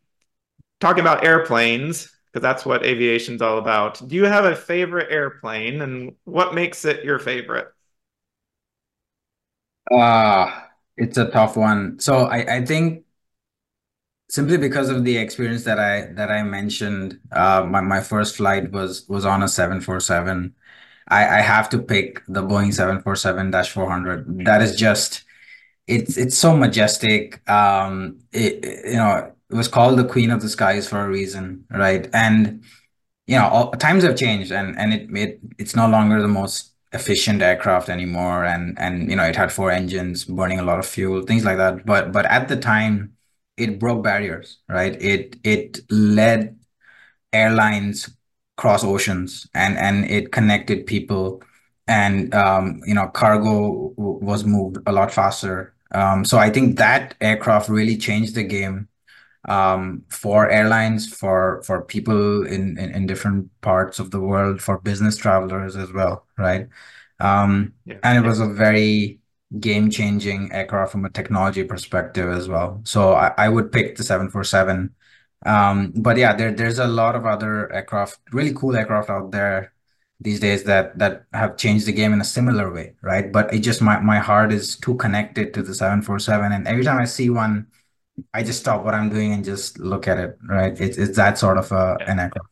Talking 0.82 1.00
about 1.02 1.24
airplanes, 1.24 2.12
because 2.34 2.42
that's 2.42 2.66
what 2.66 2.84
aviation's 2.84 3.42
all 3.42 3.58
about. 3.58 4.06
Do 4.06 4.16
you 4.16 4.26
have 4.26 4.44
a 4.44 4.56
favorite 4.56 5.08
airplane, 5.10 5.82
and 5.82 6.16
what 6.26 6.54
makes 6.54 6.84
it 6.84 7.06
your 7.06 7.20
favorite? 7.20 7.68
Uh, 9.90 10.52
it's 10.98 11.18
a 11.18 11.30
tough 11.30 11.56
one. 11.56 12.00
So 12.00 12.26
I, 12.26 12.58
I 12.58 12.66
think 12.66 13.06
simply 14.30 14.58
because 14.58 14.90
of 14.90 15.04
the 15.04 15.18
experience 15.18 15.66
that 15.66 15.80
I 15.80 16.14
that 16.14 16.32
I 16.32 16.44
mentioned. 16.44 17.20
Uh, 17.32 17.66
my 17.70 17.82
my 17.82 18.02
first 18.02 18.38
flight 18.38 18.72
was 18.72 19.08
was 19.08 19.26
on 19.26 19.44
a 19.44 19.48
seven 19.48 19.82
four 19.82 20.00
seven. 20.00 20.56
I 21.08 21.40
I 21.40 21.42
have 21.42 21.70
to 21.70 21.80
pick 21.80 22.24
the 22.28 22.42
Boeing 22.42 22.74
seven 22.74 23.02
four 23.02 23.16
seven 23.16 23.52
dash 23.52 23.72
four 23.72 23.90
hundred. 23.90 24.46
That 24.46 24.62
is 24.62 24.76
just 24.76 25.24
it's 25.88 26.18
it's 26.18 26.38
so 26.38 26.56
majestic. 26.56 27.48
Um, 27.50 28.20
it 28.32 28.86
you 28.86 28.96
know 28.96 29.34
it 29.52 29.56
was 29.56 29.68
called 29.68 30.00
the 30.00 30.06
Queen 30.08 30.32
of 30.32 30.42
the 30.42 30.50
Skies 30.50 30.88
for 30.88 31.00
a 31.00 31.10
reason, 31.10 31.66
right? 31.70 32.08
And 32.14 32.64
you 33.28 33.38
know 33.38 33.48
all, 33.48 33.72
times 33.72 34.04
have 34.04 34.18
changed, 34.18 34.52
and 34.52 34.78
and 34.78 34.94
it 34.94 35.10
it 35.16 35.40
it's 35.58 35.76
no 35.76 35.88
longer 35.88 36.22
the 36.22 36.28
most 36.28 36.74
efficient 36.94 37.42
aircraft 37.42 37.88
anymore 37.90 38.44
and 38.44 38.78
and 38.78 39.10
you 39.10 39.16
know 39.16 39.24
it 39.24 39.36
had 39.36 39.50
four 39.52 39.72
engines 39.72 40.26
burning 40.26 40.60
a 40.60 40.64
lot 40.64 40.78
of 40.78 40.86
fuel 40.86 41.22
things 41.22 41.46
like 41.46 41.56
that 41.56 41.86
but 41.86 42.12
but 42.12 42.26
at 42.26 42.50
the 42.50 42.58
time 42.58 43.14
it 43.58 43.80
broke 43.80 44.04
barriers, 44.04 44.60
right? 44.70 45.00
It 45.02 45.38
it 45.44 45.80
led 45.90 46.58
airlines 47.34 48.10
cross 48.58 48.84
oceans 48.84 49.48
and 49.54 49.78
and 49.78 50.06
it 50.10 50.32
connected 50.32 50.86
people 50.86 51.42
and 51.88 52.34
um, 52.36 52.82
you 52.86 52.94
know 52.94 53.08
cargo 53.08 53.94
was 53.98 54.46
moved 54.46 54.78
a 54.86 54.92
lot 54.92 55.12
faster. 55.12 55.74
Um, 55.94 56.24
so 56.26 56.38
I 56.38 56.50
think 56.50 56.78
that 56.78 57.16
aircraft 57.22 57.70
really 57.70 57.98
changed 57.98 58.36
the 58.36 58.44
game 58.44 58.88
um, 59.48 60.04
for 60.10 60.50
airlines, 60.50 61.12
for 61.12 61.62
for 61.64 61.82
people 61.82 62.46
in, 62.46 62.78
in, 62.78 62.92
in 62.92 63.08
different 63.08 63.50
parts 63.62 64.00
of 64.00 64.12
the 64.12 64.20
world, 64.20 64.62
for 64.62 64.80
business 64.80 65.18
travelers 65.18 65.76
as 65.76 65.92
well, 65.94 66.26
right? 66.38 66.68
Um, 67.20 67.74
yeah. 67.86 67.98
And 68.04 68.24
it 68.24 68.28
was 68.28 68.40
a 68.40 68.48
very 68.48 69.20
game-changing 69.60 70.52
aircraft 70.54 70.92
from 70.94 71.06
a 71.06 71.10
technology 71.10 71.64
perspective 71.64 72.30
as 72.32 72.48
well. 72.48 72.82
So 72.86 73.14
I, 73.14 73.34
I 73.38 73.50
would 73.50 73.72
pick 73.72 73.96
the 73.98 74.04
747. 74.04 74.96
Um, 75.46 75.92
but 75.96 76.18
yeah, 76.18 76.36
there 76.36 76.52
there's 76.54 76.80
a 76.80 76.88
lot 76.88 77.16
of 77.16 77.26
other 77.26 77.72
aircraft, 77.74 78.20
really 78.32 78.54
cool 78.54 78.76
aircraft 78.76 79.10
out 79.10 79.32
there 79.32 79.74
these 80.20 80.40
days 80.40 80.64
that 80.66 80.98
that 81.00 81.26
have 81.34 81.58
changed 81.58 81.88
the 81.88 81.92
game 81.92 82.14
in 82.14 82.22
a 82.22 82.24
similar 82.24 82.72
way, 82.72 82.94
right? 83.02 83.32
But 83.32 83.54
it 83.54 83.60
just 83.60 83.82
my 83.82 84.00
my 84.00 84.20
heart 84.20 84.54
is 84.54 84.78
too 84.78 84.96
connected 84.96 85.54
to 85.56 85.64
the 85.64 85.74
747, 85.74 86.52
and 86.52 86.68
every 86.68 86.84
time 86.84 87.00
I 87.00 87.06
see 87.06 87.30
one, 87.30 87.68
I 88.34 88.44
just 88.44 88.60
stop 88.60 88.84
what 88.84 88.94
I'm 88.94 89.10
doing 89.10 89.34
and 89.34 89.44
just 89.44 89.80
look 89.80 90.08
at 90.08 90.18
it, 90.18 90.38
right? 90.48 90.80
It's 90.80 90.98
it's 90.98 91.18
that 91.18 91.38
sort 91.38 91.58
of 91.58 91.72
a, 91.72 91.98
an 92.06 92.20
aircraft. 92.20 92.48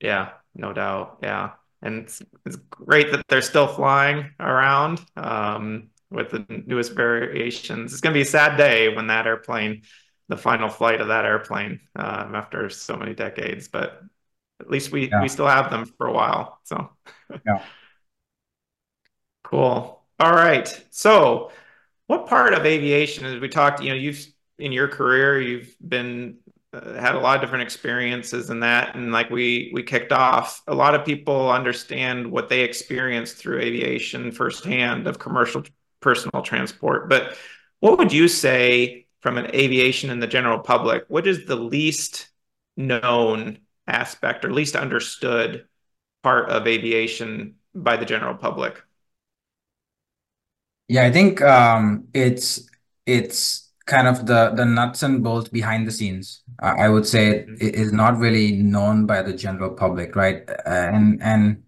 Yeah, 0.00 0.30
no 0.54 0.72
doubt. 0.72 1.18
Yeah 1.22 1.52
and 1.82 2.02
it's, 2.02 2.20
it's 2.44 2.56
great 2.68 3.10
that 3.10 3.24
they're 3.28 3.40
still 3.40 3.66
flying 3.66 4.30
around. 4.38 5.00
Um, 5.16 5.88
with 6.10 6.30
the 6.30 6.44
newest 6.66 6.92
variations. 6.92 7.92
It's 7.92 8.00
going 8.00 8.12
to 8.12 8.18
be 8.18 8.22
a 8.22 8.26
sad 8.26 8.56
day 8.56 8.94
when 8.94 9.06
that 9.08 9.26
airplane, 9.26 9.82
the 10.28 10.36
final 10.36 10.68
flight 10.68 11.00
of 11.00 11.08
that 11.08 11.24
airplane, 11.24 11.80
um, 11.96 12.34
after 12.34 12.68
so 12.68 12.96
many 12.96 13.14
decades. 13.14 13.68
But 13.68 14.02
at 14.60 14.70
least 14.70 14.92
we 14.92 15.08
yeah. 15.08 15.22
we 15.22 15.28
still 15.28 15.46
have 15.46 15.70
them 15.70 15.86
for 15.86 16.06
a 16.06 16.12
while. 16.12 16.58
So 16.64 16.90
yeah, 17.46 17.62
cool. 19.44 20.02
All 20.18 20.32
right. 20.32 20.84
So, 20.90 21.52
what 22.06 22.26
part 22.26 22.52
of 22.52 22.66
aviation, 22.66 23.24
as 23.24 23.40
we 23.40 23.48
talked, 23.48 23.82
you 23.82 23.90
know, 23.90 23.94
you've 23.94 24.26
in 24.60 24.72
your 24.72 24.88
career, 24.88 25.40
you've 25.40 25.74
been 25.86 26.38
uh, 26.72 26.94
had 26.94 27.14
a 27.14 27.18
lot 27.20 27.36
of 27.36 27.40
different 27.40 27.62
experiences 27.62 28.50
in 28.50 28.60
that, 28.60 28.94
and 28.94 29.12
like 29.12 29.30
we 29.30 29.70
we 29.74 29.82
kicked 29.82 30.12
off, 30.12 30.62
a 30.66 30.74
lot 30.74 30.94
of 30.94 31.04
people 31.04 31.50
understand 31.50 32.30
what 32.30 32.48
they 32.48 32.60
experienced 32.60 33.36
through 33.36 33.60
aviation 33.60 34.30
firsthand 34.32 35.06
of 35.06 35.18
commercial 35.18 35.62
personal 36.00 36.42
transport. 36.42 37.08
But 37.08 37.36
what 37.80 37.98
would 37.98 38.12
you 38.12 38.28
say 38.28 39.06
from 39.20 39.36
an 39.36 39.54
aviation 39.54 40.10
and 40.10 40.22
the 40.22 40.26
general 40.26 40.58
public? 40.58 41.04
What 41.08 41.26
is 41.26 41.46
the 41.46 41.56
least 41.56 42.28
known 42.76 43.58
aspect 43.86 44.44
or 44.44 44.52
least 44.52 44.76
understood 44.76 45.66
part 46.22 46.50
of 46.50 46.66
aviation 46.66 47.56
by 47.74 47.96
the 47.96 48.04
general 48.04 48.34
public? 48.34 48.82
Yeah, 50.88 51.04
I 51.04 51.12
think 51.12 51.40
um, 51.42 52.08
it's 52.12 52.68
it's 53.06 53.69
kind 53.90 54.06
of 54.06 54.24
the 54.26 54.50
the 54.54 54.64
nuts 54.64 55.02
and 55.02 55.22
bolts 55.22 55.48
behind 55.48 55.86
the 55.86 55.92
scenes. 55.92 56.42
I 56.60 56.88
would 56.88 57.06
say 57.06 57.24
mm-hmm. 57.30 57.66
it 57.66 57.74
is 57.74 57.92
not 57.92 58.16
really 58.18 58.52
known 58.52 59.06
by 59.06 59.22
the 59.22 59.34
general 59.34 59.70
public, 59.74 60.14
right? 60.14 60.48
And 60.64 61.20
and 61.22 61.64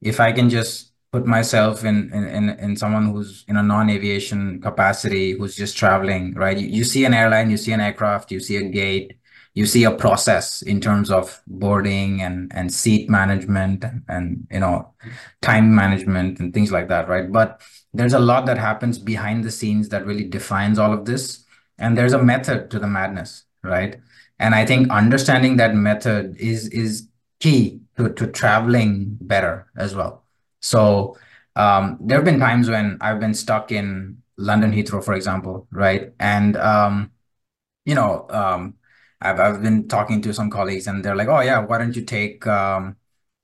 if 0.00 0.18
I 0.18 0.32
can 0.32 0.48
just 0.48 0.92
put 1.12 1.26
myself 1.26 1.84
in 1.84 2.12
in 2.12 2.50
in 2.50 2.76
someone 2.76 3.12
who's 3.12 3.44
in 3.48 3.56
a 3.56 3.62
non-aviation 3.62 4.62
capacity, 4.62 5.32
who's 5.32 5.54
just 5.54 5.76
traveling, 5.76 6.34
right? 6.34 6.58
You, 6.58 6.66
you 6.66 6.84
see 6.84 7.04
an 7.04 7.14
airline, 7.14 7.50
you 7.50 7.58
see 7.58 7.72
an 7.72 7.80
aircraft, 7.80 8.32
you 8.32 8.40
see 8.40 8.56
a 8.56 8.68
gate, 8.68 9.18
you 9.56 9.66
see 9.66 9.84
a 9.84 9.90
process 9.90 10.62
in 10.62 10.80
terms 10.80 11.10
of 11.10 11.42
boarding 11.46 12.22
and 12.22 12.52
and 12.54 12.72
seat 12.72 13.10
management 13.10 13.84
and, 13.84 14.02
and 14.08 14.46
you 14.50 14.60
know 14.60 14.92
time 15.42 15.74
management 15.74 16.38
and 16.40 16.52
things 16.52 16.70
like 16.70 16.88
that 16.88 17.08
right 17.08 17.32
but 17.32 17.60
there's 17.94 18.12
a 18.12 18.18
lot 18.18 18.44
that 18.44 18.58
happens 18.58 18.98
behind 18.98 19.42
the 19.42 19.50
scenes 19.50 19.88
that 19.88 20.04
really 20.04 20.28
defines 20.28 20.78
all 20.78 20.92
of 20.92 21.06
this 21.06 21.45
and 21.78 21.96
there's 21.96 22.12
a 22.12 22.22
method 22.22 22.70
to 22.70 22.78
the 22.78 22.86
madness 22.86 23.44
right? 23.62 23.96
And 24.38 24.54
i 24.54 24.64
think 24.66 24.90
understanding 24.90 25.56
that 25.56 25.74
method 25.74 26.36
is 26.38 26.68
is 26.68 27.08
key 27.40 27.80
to, 27.96 28.10
to 28.10 28.26
traveling 28.28 29.18
better 29.20 29.66
as 29.76 29.94
well. 29.94 30.24
So 30.60 31.16
um, 31.56 31.98
there 32.00 32.18
have 32.18 32.24
been 32.24 32.40
times 32.40 32.68
when 32.68 32.98
i've 33.00 33.20
been 33.20 33.34
stuck 33.34 33.72
in 33.72 34.18
london 34.36 34.72
heathrow 34.72 35.02
for 35.04 35.14
example 35.14 35.66
right? 35.70 36.12
And 36.20 36.56
um, 36.56 37.12
you 37.84 37.94
know 37.94 38.26
um, 38.30 38.74
I've 39.20 39.40
I've 39.40 39.62
been 39.62 39.88
talking 39.88 40.20
to 40.22 40.34
some 40.34 40.50
colleagues 40.50 40.86
and 40.86 41.04
they're 41.04 41.16
like, 41.16 41.28
oh 41.28 41.40
yeah, 41.40 41.60
why 41.60 41.78
don't 41.78 41.96
you 41.96 42.02
take 42.02 42.46
um, 42.46 42.96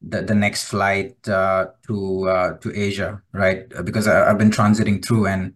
the 0.02 0.22
the 0.22 0.34
next 0.34 0.64
flight 0.68 1.16
uh, 1.28 1.66
to 1.86 2.28
uh, 2.28 2.58
to 2.58 2.78
Asia, 2.78 3.22
right? 3.32 3.68
Because 3.84 4.06
I, 4.08 4.28
have 4.28 4.38
been 4.38 4.50
transiting 4.50 5.04
through 5.04 5.26
and 5.26 5.54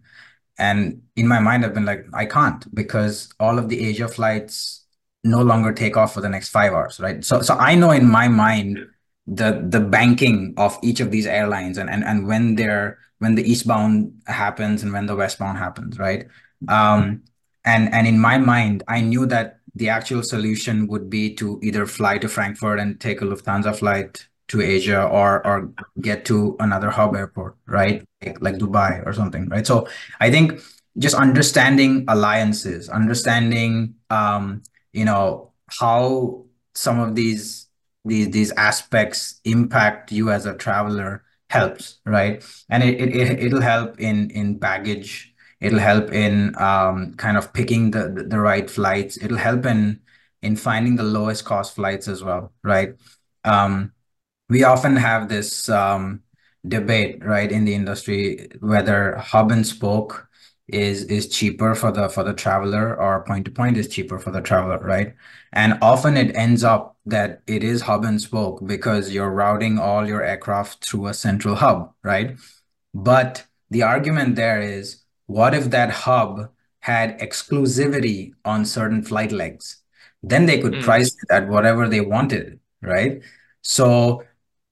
and 0.57 1.03
in 1.17 1.27
my 1.27 1.39
mind 1.39 1.65
I've 1.65 1.73
been 1.73 1.85
like, 1.85 2.05
I 2.13 2.25
can't 2.25 2.63
because 2.73 3.33
all 3.39 3.59
of 3.59 3.67
the 3.69 3.85
Asia 3.85 4.07
flights 4.07 4.85
no 5.23 5.41
longer 5.41 5.73
take 5.73 5.97
off 5.97 6.13
for 6.13 6.21
the 6.21 6.29
next 6.29 6.49
five 6.49 6.71
hours, 6.73 6.99
right? 6.99 7.25
So 7.25 7.41
so 7.41 7.55
I 7.55 7.75
know 7.75 7.91
in 7.91 8.09
my 8.09 8.27
mind 8.27 8.79
the 9.25 9.65
the 9.67 9.81
banking 9.81 10.53
of 10.57 10.77
each 10.81 11.01
of 11.01 11.11
these 11.11 11.25
airlines 11.25 11.77
and 11.77 11.89
and, 11.89 12.03
and 12.03 12.27
when 12.27 12.55
they're 12.55 12.99
when 13.19 13.35
the 13.35 13.43
eastbound 13.43 14.13
happens 14.27 14.83
and 14.83 14.93
when 14.93 15.07
the 15.07 15.15
westbound 15.15 15.57
happens, 15.57 15.99
right? 15.99 16.27
Um, 16.69 17.23
and 17.65 17.93
and 17.93 18.07
in 18.07 18.19
my 18.19 18.37
mind, 18.37 18.83
I 18.87 19.01
knew 19.01 19.25
that 19.25 19.59
the 19.75 19.89
actual 19.89 20.23
solution 20.23 20.87
would 20.87 21.09
be 21.09 21.33
to 21.35 21.59
either 21.63 21.85
fly 21.85 22.17
to 22.19 22.27
Frankfurt 22.27 22.79
and 22.79 22.99
take 22.99 23.21
a 23.21 23.25
Lufthansa 23.25 23.75
flight 23.75 24.27
to 24.49 24.61
Asia 24.61 25.03
or 25.03 25.45
or 25.45 25.71
get 25.99 26.25
to 26.25 26.55
another 26.59 26.89
hub 26.89 27.15
airport, 27.15 27.55
right? 27.65 28.03
Like, 28.23 28.41
like 28.41 28.55
Dubai 28.55 29.05
or 29.05 29.13
something, 29.13 29.49
right? 29.49 29.67
So 29.67 29.87
I 30.19 30.31
think 30.31 30.61
just 30.97 31.15
understanding 31.15 32.05
alliances, 32.07 32.89
understanding 32.89 33.95
um, 34.09 34.63
you 34.93 35.05
know, 35.05 35.51
how 35.67 36.45
some 36.73 36.99
of 36.99 37.15
these 37.15 37.67
these 38.05 38.29
these 38.31 38.51
aspects 38.53 39.39
impact 39.43 40.11
you 40.11 40.31
as 40.31 40.45
a 40.45 40.55
traveler 40.55 41.23
helps, 41.49 41.99
right? 42.05 42.43
And 42.69 42.83
it, 42.83 42.99
it 42.99 43.39
it'll 43.39 43.61
help 43.61 43.99
in 43.99 44.29
in 44.31 44.57
baggage 44.57 45.33
It'll 45.59 45.79
help 45.79 46.11
in 46.11 46.55
um, 46.61 47.15
kind 47.15 47.35
of 47.37 47.51
picking 47.51 47.91
the, 47.91 48.25
the, 48.27 48.39
right 48.39 48.69
flights. 48.69 49.17
It'll 49.17 49.37
help 49.37 49.65
in 49.65 50.01
in 50.43 50.55
finding 50.55 50.95
the 50.95 51.03
lowest 51.03 51.45
cost 51.45 51.75
flights 51.75 52.07
as 52.07 52.23
well, 52.23 52.53
right? 52.63 52.93
Um, 53.43 53.93
we 54.49 54.63
often 54.63 54.95
have 54.95 55.29
this 55.29 55.67
um, 55.67 56.21
debate, 56.67 57.25
right, 57.25 57.51
in 57.51 57.65
the 57.65 57.73
industry 57.73 58.49
whether 58.59 59.15
hub 59.15 59.51
and 59.51 59.65
spoke 59.65 60.26
is 60.67 61.03
is 61.05 61.29
cheaper 61.29 61.73
for 61.75 61.91
the 61.91 62.09
for 62.09 62.23
the 62.23 62.33
traveler 62.33 62.95
or 62.99 63.23
point 63.23 63.45
to 63.45 63.51
point 63.51 63.77
is 63.77 63.87
cheaper 63.87 64.19
for 64.19 64.31
the 64.31 64.41
traveler, 64.41 64.79
right? 64.79 65.15
And 65.53 65.77
often 65.81 66.17
it 66.17 66.35
ends 66.35 66.63
up 66.63 66.97
that 67.05 67.41
it 67.47 67.63
is 67.63 67.81
hub 67.81 68.03
and 68.03 68.21
spoke 68.21 68.65
because 68.65 69.13
you're 69.13 69.31
routing 69.31 69.79
all 69.79 70.05
your 70.07 70.23
aircraft 70.23 70.85
through 70.85 71.07
a 71.07 71.13
central 71.13 71.55
hub, 71.55 71.93
right? 72.03 72.37
But 72.93 73.45
the 73.69 73.83
argument 73.83 74.35
there 74.35 74.61
is 74.61 75.03
what 75.27 75.53
if 75.53 75.69
that 75.71 75.89
hub 75.89 76.49
had 76.79 77.19
exclusivity 77.19 78.33
on 78.43 78.65
certain 78.65 79.03
flight 79.03 79.31
legs? 79.31 79.77
Then 80.23 80.45
they 80.45 80.59
could 80.59 80.73
mm. 80.73 80.83
price 80.83 81.07
it 81.09 81.31
at 81.31 81.47
whatever 81.47 81.87
they 81.87 82.01
wanted, 82.01 82.59
right? 82.81 83.21
So, 83.61 84.23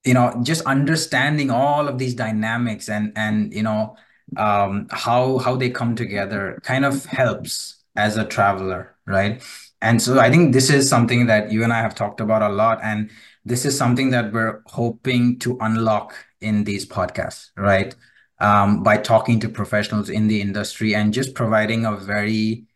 you 0.04 0.14
know, 0.14 0.40
just 0.42 0.62
understanding 0.66 1.50
all 1.50 1.88
of 1.88 1.98
these 1.98 2.14
dynamics 2.14 2.88
and 2.88 3.12
and 3.16 3.52
you 3.54 3.62
know 3.62 3.96
um, 4.36 4.88
how 4.90 5.38
how 5.38 5.56
they 5.56 5.70
come 5.70 5.94
together 5.96 6.60
kind 6.62 6.84
of 6.84 7.04
helps 7.06 7.82
as 7.96 8.16
a 8.16 8.24
traveler, 8.24 8.96
right? 9.06 9.42
And 9.82 10.00
so 10.02 10.18
I 10.18 10.30
think 10.30 10.52
this 10.52 10.70
is 10.70 10.88
something 10.88 11.26
that 11.26 11.52
you 11.52 11.62
and 11.64 11.72
I 11.72 11.80
have 11.80 11.94
talked 11.94 12.20
about 12.20 12.42
a 12.42 12.48
lot, 12.48 12.80
and 12.82 13.10
this 13.44 13.64
is 13.64 13.76
something 13.76 14.10
that 14.10 14.32
we're 14.32 14.62
hoping 14.66 15.38
to 15.40 15.56
unlock 15.60 16.14
in 16.40 16.64
these 16.64 16.86
podcasts, 16.86 17.50
right? 17.56 17.94
um, 18.38 18.82
by 18.82 18.98
talking 18.98 19.40
to 19.40 19.48
professionals 19.48 20.10
in 20.10 20.28
the 20.28 20.40
industry 20.40 20.94
and 20.94 21.12
just 21.14 21.34
providing 21.34 21.86
a 21.86 21.96
very 21.96 22.66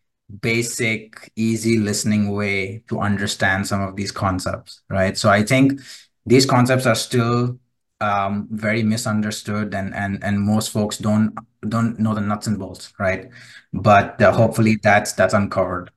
basic, 0.41 1.31
easy 1.35 1.77
listening 1.77 2.31
way 2.31 2.83
to 2.87 2.99
understand 2.99 3.67
some 3.67 3.81
of 3.81 3.95
these 3.95 4.11
concepts, 4.11 4.81
right? 4.89 5.17
So 5.17 5.29
I 5.29 5.43
think 5.43 5.79
these 6.25 6.45
concepts 6.45 6.85
are 6.85 6.95
still 6.95 7.59
um, 8.01 8.47
very 8.51 8.83
misunderstood, 8.83 9.73
and 9.73 9.93
and 9.93 10.23
and 10.23 10.39
most 10.41 10.71
folks 10.71 10.97
don't 10.97 11.37
don't 11.67 11.99
know 11.99 12.13
the 12.13 12.21
nuts 12.21 12.47
and 12.47 12.57
bolts, 12.57 12.93
right? 12.99 13.29
But 13.73 14.21
uh, 14.21 14.31
hopefully 14.31 14.79
that's 14.81 15.13
that's 15.13 15.33
uncovered. 15.33 15.91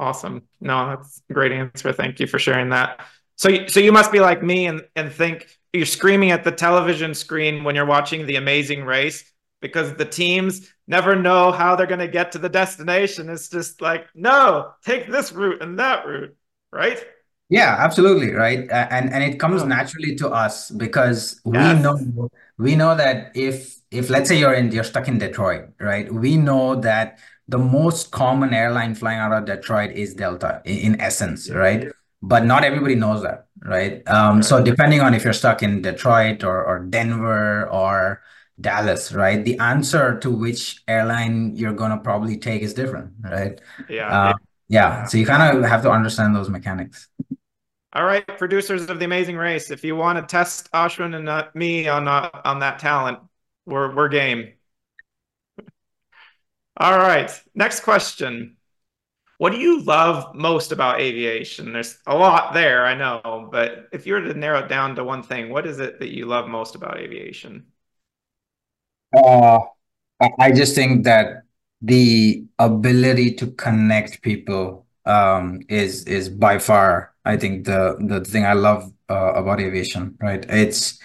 Awesome. 0.00 0.42
No, 0.60 0.88
that's 0.88 1.22
a 1.30 1.32
great 1.32 1.52
answer. 1.52 1.92
Thank 1.92 2.20
you 2.20 2.26
for 2.26 2.38
sharing 2.38 2.70
that. 2.70 3.00
So, 3.36 3.66
so 3.66 3.80
you 3.80 3.92
must 3.92 4.12
be 4.12 4.20
like 4.20 4.42
me 4.42 4.66
and 4.66 4.82
and 4.96 5.12
think 5.12 5.46
you're 5.72 5.86
screaming 5.86 6.30
at 6.30 6.44
the 6.44 6.52
television 6.52 7.14
screen 7.14 7.64
when 7.64 7.74
you're 7.74 7.86
watching 7.86 8.26
the 8.26 8.36
amazing 8.36 8.84
race 8.84 9.24
because 9.60 9.94
the 9.94 10.04
teams 10.04 10.72
never 10.86 11.16
know 11.16 11.50
how 11.50 11.74
they're 11.74 11.86
going 11.86 11.98
to 11.98 12.08
get 12.08 12.32
to 12.32 12.38
the 12.38 12.48
destination. 12.48 13.28
It's 13.28 13.48
just 13.48 13.80
like, 13.80 14.06
no, 14.14 14.72
take 14.84 15.10
this 15.10 15.32
route 15.32 15.62
and 15.62 15.78
that 15.78 16.06
route, 16.06 16.36
right? 16.72 17.04
Yeah, 17.54 17.76
absolutely, 17.78 18.32
right. 18.32 18.68
And 18.70 19.12
and 19.12 19.22
it 19.22 19.38
comes 19.38 19.64
naturally 19.64 20.14
to 20.16 20.28
us 20.28 20.70
because 20.70 21.40
yes. 21.44 21.76
we 21.76 21.82
know 21.82 22.28
we 22.58 22.76
know 22.76 22.96
that 22.96 23.30
if 23.34 23.76
if 23.90 24.10
let's 24.10 24.28
say 24.28 24.38
you're 24.38 24.54
in 24.54 24.72
you're 24.72 24.84
stuck 24.84 25.08
in 25.08 25.18
Detroit, 25.18 25.70
right? 25.80 26.12
We 26.12 26.36
know 26.36 26.74
that 26.80 27.18
the 27.46 27.58
most 27.58 28.10
common 28.10 28.54
airline 28.54 28.94
flying 28.94 29.18
out 29.18 29.32
of 29.32 29.44
Detroit 29.44 29.92
is 29.92 30.14
Delta 30.14 30.62
in, 30.64 30.94
in 30.94 31.00
essence, 31.00 31.50
right? 31.50 31.92
But 32.22 32.44
not 32.44 32.64
everybody 32.64 32.94
knows 32.94 33.22
that 33.22 33.44
right? 33.64 34.06
Um, 34.08 34.42
so 34.42 34.62
depending 34.62 35.00
on 35.00 35.14
if 35.14 35.24
you're 35.24 35.32
stuck 35.32 35.62
in 35.62 35.82
Detroit 35.82 36.44
or, 36.44 36.62
or 36.64 36.80
Denver 36.80 37.68
or 37.70 38.22
Dallas, 38.60 39.12
right? 39.12 39.44
The 39.44 39.58
answer 39.58 40.18
to 40.20 40.30
which 40.30 40.82
airline 40.86 41.56
you're 41.56 41.72
gonna 41.72 41.98
probably 41.98 42.36
take 42.36 42.62
is 42.62 42.74
different, 42.74 43.12
right? 43.22 43.60
Yeah. 43.88 44.08
Uh, 44.08 44.34
yeah. 44.68 45.04
So 45.04 45.18
you 45.18 45.26
kind 45.26 45.56
of 45.56 45.64
have 45.68 45.82
to 45.82 45.90
understand 45.90 46.36
those 46.36 46.48
mechanics. 46.48 47.08
All 47.94 48.04
right, 48.04 48.26
producers 48.26 48.90
of 48.90 48.98
the 48.98 49.04
Amazing 49.04 49.36
Race, 49.36 49.70
if 49.70 49.84
you 49.84 49.94
want 49.94 50.18
to 50.18 50.26
test 50.26 50.70
Ashwin 50.72 51.14
and 51.14 51.28
uh, 51.28 51.46
me 51.54 51.86
on 51.86 52.08
uh, 52.08 52.28
on 52.44 52.58
that 52.58 52.80
talent, 52.80 53.20
we're 53.66 53.94
we're 53.94 54.08
game. 54.08 54.54
All 56.76 56.98
right, 56.98 57.30
next 57.54 57.80
question. 57.80 58.56
What 59.38 59.50
do 59.50 59.58
you 59.58 59.82
love 59.82 60.34
most 60.34 60.72
about 60.72 61.00
aviation? 61.00 61.72
There's 61.72 61.98
a 62.06 62.16
lot 62.16 62.52
there, 62.52 62.84
I 62.84 62.94
know, 62.94 63.48
but 63.52 63.88
if 63.92 64.06
you 64.06 64.14
were 64.14 64.22
to 64.22 64.34
narrow 64.34 64.64
it 64.64 64.68
down 64.68 64.96
to 64.96 65.04
one 65.04 65.22
thing, 65.22 65.50
what 65.50 65.66
is 65.66 65.78
it 65.78 66.00
that 66.00 66.10
you 66.10 66.26
love 66.26 66.48
most 66.48 66.74
about 66.74 66.98
aviation? 66.98 67.66
Uh, 69.16 69.60
I 70.40 70.50
just 70.50 70.74
think 70.74 71.04
that 71.04 71.44
the 71.80 72.44
ability 72.58 73.34
to 73.34 73.52
connect 73.52 74.22
people 74.22 74.86
um, 75.04 75.60
is 75.68 76.04
is 76.04 76.28
by 76.28 76.58
far, 76.58 77.13
I 77.24 77.36
think 77.36 77.64
the 77.64 77.96
the 78.00 78.20
thing 78.24 78.44
I 78.44 78.52
love 78.54 78.92
uh, 79.08 79.32
about 79.34 79.60
aviation. 79.60 80.16
Right? 80.20 80.44
It's 80.48 80.98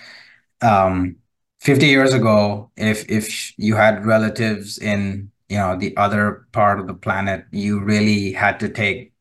um, 0.61 1.17
50 1.61 1.87
years 1.87 2.13
ago, 2.13 2.71
if 2.77 3.09
if 3.09 3.57
you 3.57 3.75
had 3.75 4.05
relatives 4.05 4.77
in 4.77 5.31
you 5.49 5.57
know 5.57 5.77
the 5.77 5.95
other 5.97 6.47
part 6.51 6.79
of 6.79 6.87
the 6.87 6.93
planet, 6.93 7.45
you 7.51 7.79
really 7.79 8.31
had 8.33 8.59
to 8.61 8.69
take 8.69 9.13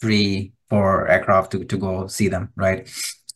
three, 0.00 0.52
four 0.68 1.08
aircraft 1.08 1.52
to, 1.52 1.64
to 1.64 1.76
go 1.76 2.06
see 2.06 2.28
them, 2.28 2.52
right? 2.56 2.88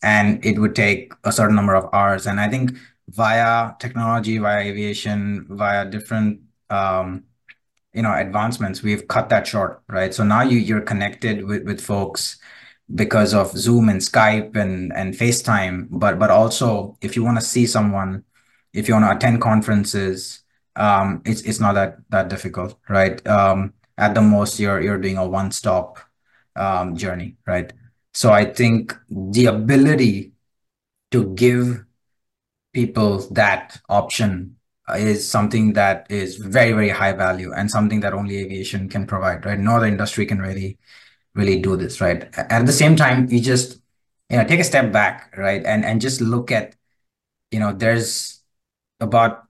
And 0.02 0.44
it 0.44 0.58
would 0.58 0.74
take 0.74 1.12
a 1.24 1.32
certain 1.32 1.56
number 1.56 1.74
of 1.74 1.88
hours. 1.92 2.26
And 2.26 2.40
I 2.40 2.48
think 2.48 2.76
via 3.08 3.72
technology, 3.78 4.38
via 4.38 4.62
aviation, 4.64 5.46
via 5.50 5.84
different 5.90 6.40
um, 6.70 7.24
you 7.92 8.02
know 8.02 8.12
advancements, 8.14 8.82
we've 8.82 9.06
cut 9.08 9.28
that 9.30 9.46
short, 9.46 9.82
right? 9.88 10.12
So 10.14 10.24
now 10.24 10.42
you 10.42 10.58
you're 10.58 10.80
connected 10.80 11.44
with 11.44 11.64
with 11.64 11.80
folks 11.80 12.38
because 12.92 13.34
of 13.34 13.52
Zoom 13.56 13.88
and 13.88 14.00
Skype 14.00 14.56
and 14.56 14.92
and 14.94 15.14
FaceTime, 15.14 15.88
but 15.90 16.18
but 16.18 16.30
also 16.30 16.96
if 17.00 17.16
you 17.16 17.24
want 17.24 17.38
to 17.38 17.44
see 17.44 17.66
someone 17.66 18.24
if 18.74 18.88
you 18.88 18.94
want 18.94 19.06
to 19.06 19.16
attend 19.16 19.40
conferences, 19.40 20.42
um, 20.76 21.22
it's 21.24 21.42
it's 21.42 21.60
not 21.60 21.74
that 21.74 21.98
that 22.10 22.28
difficult, 22.28 22.76
right? 22.88 23.24
Um, 23.26 23.72
at 23.96 24.14
the 24.14 24.20
most, 24.20 24.58
you're 24.58 24.80
you're 24.82 24.98
doing 24.98 25.16
a 25.16 25.26
one 25.26 25.52
stop 25.52 25.98
um, 26.56 26.96
journey, 26.96 27.36
right? 27.46 27.72
So 28.12 28.32
I 28.32 28.44
think 28.44 28.96
the 29.08 29.46
ability 29.46 30.32
to 31.12 31.32
give 31.34 31.84
people 32.72 33.18
that 33.30 33.80
option 33.88 34.56
is 34.96 35.26
something 35.28 35.72
that 35.74 36.06
is 36.10 36.36
very 36.36 36.72
very 36.72 36.88
high 36.90 37.12
value 37.12 37.52
and 37.52 37.70
something 37.70 38.00
that 38.00 38.12
only 38.12 38.38
aviation 38.38 38.88
can 38.88 39.06
provide, 39.06 39.46
right? 39.46 39.58
No 39.58 39.76
other 39.76 39.86
industry 39.86 40.26
can 40.26 40.40
really 40.40 40.78
really 41.34 41.60
do 41.60 41.76
this, 41.76 42.00
right? 42.00 42.28
At 42.36 42.66
the 42.66 42.72
same 42.72 42.96
time, 42.96 43.28
you 43.30 43.40
just 43.40 43.80
you 44.30 44.36
know 44.36 44.44
take 44.44 44.60
a 44.60 44.64
step 44.64 44.92
back, 44.92 45.34
right, 45.36 45.64
and 45.64 45.84
and 45.84 46.00
just 46.00 46.20
look 46.20 46.50
at 46.52 46.76
you 47.50 47.58
know 47.60 47.72
there's 47.72 48.42
about 49.00 49.44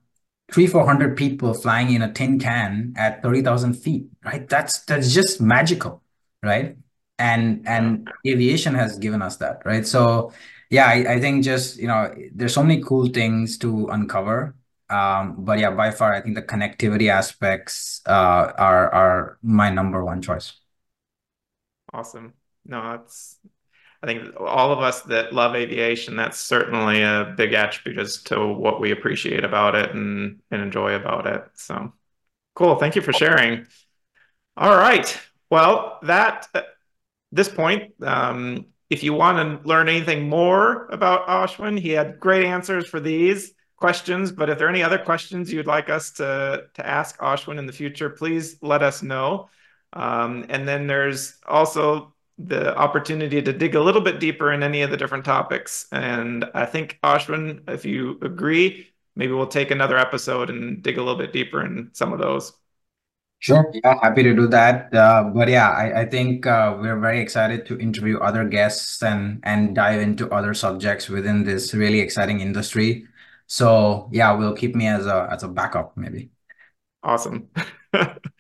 three, 0.53 0.67
400 0.67 1.17
people 1.17 1.55
flying 1.55 1.93
in 1.93 2.03
a 2.03 2.13
tin 2.13 2.39
can 2.39 2.95
at 2.97 3.23
30,000 3.23 3.75
feet, 3.75 4.07
right? 4.25 4.49
That's, 4.49 4.81
that's 4.85 5.13
just 5.13 5.41
magical, 5.41 6.03
right? 6.43 6.77
And, 7.19 7.67
and 7.67 8.09
aviation 8.27 8.75
has 8.75 8.99
given 8.99 9.23
us 9.23 9.37
that, 9.39 9.63
right? 9.65 9.87
So 9.87 10.33
yeah, 10.71 10.87
I, 10.87 11.15
I 11.15 11.21
think 11.21 11.45
just, 11.45 11.79
you 11.79 11.87
know, 11.89 12.15
there's 12.35 12.55
so 12.55 12.63
many 12.63 12.83
cool 12.83 13.09
things 13.09 13.59
to 13.59 13.89
uncover. 13.89 14.57
Um, 14.91 15.37
but 15.45 15.59
yeah, 15.59 15.71
by 15.71 15.91
far, 15.91 16.13
I 16.15 16.21
think 16.21 16.35
the 16.37 16.43
connectivity 16.43 17.09
aspects 17.11 18.03
uh, 18.07 18.53
are, 18.59 18.93
are 18.93 19.39
my 19.43 19.71
number 19.71 20.05
one 20.05 20.21
choice. 20.23 20.53
Awesome. 21.95 22.35
No, 22.67 22.95
it's 22.95 23.39
I 24.03 24.07
think 24.07 24.39
all 24.39 24.73
of 24.73 24.81
us 24.81 25.03
that 25.03 25.33
love 25.33 25.55
aviation, 25.55 26.17
that's 26.17 26.39
certainly 26.39 27.03
a 27.03 27.33
big 27.37 27.55
attribute 27.55 27.99
as 27.99 28.23
to 28.25 28.47
what 28.47 28.81
we 28.81 28.91
appreciate 28.91 29.45
about 29.45 29.77
it 29.77 29.95
and, 29.95 30.41
and 30.51 30.61
enjoy 30.61 30.95
about 30.95 31.27
it. 31.27 31.43
So 31.55 31.93
cool. 32.55 32.77
Thank 32.77 32.97
you 32.97 33.03
for 33.03 33.13
sharing. 33.13 33.67
All 34.57 34.77
right. 34.77 35.19
Well, 35.51 36.01
that 36.03 36.49
this 37.33 37.49
point, 37.49 37.95
um, 38.03 38.67
if 38.91 39.03
you 39.05 39.13
want 39.15 39.63
to 39.63 39.67
learn 39.69 39.89
anything 39.89 40.29
more 40.29 40.87
about 40.89 41.27
Ashwin, 41.29 41.79
he 41.79 41.91
had 41.91 42.19
great 42.19 42.45
answers 42.45 42.87
for 42.87 43.01
these 43.01 43.53
questions. 43.77 44.33
But 44.33 44.51
if 44.51 44.59
there 44.59 44.67
are 44.67 44.71
any 44.71 44.83
other 44.83 44.99
questions 44.99 45.53
you'd 45.53 45.67
like 45.67 45.89
us 45.89 46.11
to, 46.13 46.65
to 46.75 46.87
ask 46.87 47.19
Ashwin 47.21 47.59
in 47.59 47.67
the 47.67 47.73
future, 47.73 48.11
please 48.11 48.57
let 48.63 48.83
us 48.83 49.03
know. 49.03 49.49
Um, 49.95 50.45
and 50.49 50.69
then 50.69 50.87
there's 50.87 51.39
also 51.47 52.13
the 52.37 52.77
opportunity 52.77 53.41
to 53.41 53.53
dig 53.53 53.75
a 53.75 53.81
little 53.81 54.01
bit 54.01 54.21
deeper 54.21 54.53
in 54.53 54.63
any 54.63 54.83
of 54.83 54.91
the 54.91 54.97
different 54.97 55.25
topics. 55.25 55.87
And 55.93 56.45
I 56.53 56.67
think, 56.67 56.99
Ashwin, 57.03 57.63
if 57.69 57.85
you 57.85 58.19
agree, 58.23 58.89
maybe 59.15 59.33
we'll 59.33 59.47
take 59.47 59.71
another 59.71 59.97
episode 59.97 60.51
and 60.51 60.83
dig 60.83 60.99
a 60.99 61.03
little 61.03 61.19
bit 61.19 61.33
deeper 61.33 61.65
in 61.65 61.91
some 61.93 62.13
of 62.13 62.19
those. 62.19 62.53
Sure. 63.39 63.71
Yeah, 63.75 63.97
happy 64.03 64.23
to 64.23 64.35
do 64.35 64.47
that. 64.49 64.93
Uh, 64.95 65.25
but 65.25 65.49
yeah, 65.49 65.69
I, 65.71 66.01
I 66.01 66.07
think 66.07 66.47
uh, 66.47 66.79
we're 66.81 66.99
very 66.99 67.21
excited 67.21 67.67
to 67.67 67.79
interview 67.79 68.19
other 68.19 68.45
guests 68.49 69.03
and 69.03 69.41
and 69.45 69.75
dive 69.75 70.01
into 70.01 70.31
other 70.31 70.55
subjects 70.55 71.11
within 71.11 71.45
this 71.45 71.75
really 71.75 72.01
exciting 72.01 72.41
industry. 72.41 73.07
So 73.47 74.09
yeah, 74.13 74.33
we'll 74.33 74.55
keep 74.57 74.75
me 74.75 74.87
as 74.87 75.07
a 75.07 75.29
as 75.31 75.43
a 75.43 75.49
backup 75.49 75.95
maybe. 75.95 76.31
Awesome. 77.03 77.51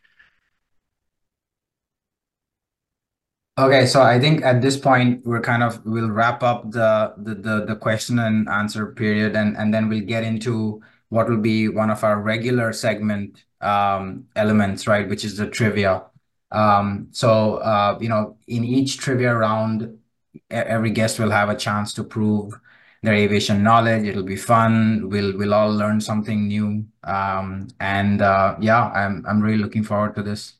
Okay, 3.56 3.86
so 3.86 4.02
I 4.02 4.18
think 4.18 4.42
at 4.42 4.60
this 4.62 4.76
point 4.76 5.24
we're 5.24 5.40
kind 5.40 5.62
of 5.62 5.84
we'll 5.86 6.10
wrap 6.10 6.42
up 6.42 6.70
the 6.72 7.14
the 7.18 7.34
the, 7.36 7.64
the 7.66 7.76
question 7.76 8.18
and 8.18 8.48
answer 8.48 8.86
period 8.86 9.36
and 9.36 9.56
and 9.56 9.72
then 9.72 9.88
we'll 9.88 10.04
get 10.04 10.24
into 10.24 10.82
what 11.08 11.28
will 11.28 11.38
be 11.40 11.68
one 11.68 11.88
of 11.90 12.02
our 12.02 12.20
regular 12.20 12.72
segment 12.72 13.44
um, 13.60 14.26
elements, 14.34 14.88
right, 14.88 15.08
which 15.08 15.24
is 15.24 15.36
the 15.36 15.46
trivia. 15.48 16.02
Um, 16.50 17.08
so 17.12 17.56
uh, 17.58 17.96
you 18.00 18.08
know, 18.08 18.36
in 18.48 18.64
each 18.64 18.98
trivia 18.98 19.32
round, 19.36 19.98
every 20.50 20.90
guest 20.90 21.20
will 21.20 21.30
have 21.30 21.48
a 21.48 21.56
chance 21.56 21.92
to 21.94 22.02
prove 22.04 22.54
their 23.02 23.14
aviation 23.14 23.62
knowledge. 23.62 24.04
It'll 24.04 24.24
be 24.24 24.36
fun. 24.36 25.08
We'll 25.08 25.36
we'll 25.38 25.54
all 25.54 25.72
learn 25.72 26.00
something 26.00 26.48
new. 26.48 26.86
Um, 27.04 27.68
and 27.78 28.20
uh, 28.20 28.56
yeah, 28.60 28.88
I'm 28.90 29.24
I'm 29.28 29.40
really 29.40 29.58
looking 29.58 29.84
forward 29.84 30.16
to 30.16 30.24
this. 30.24 30.54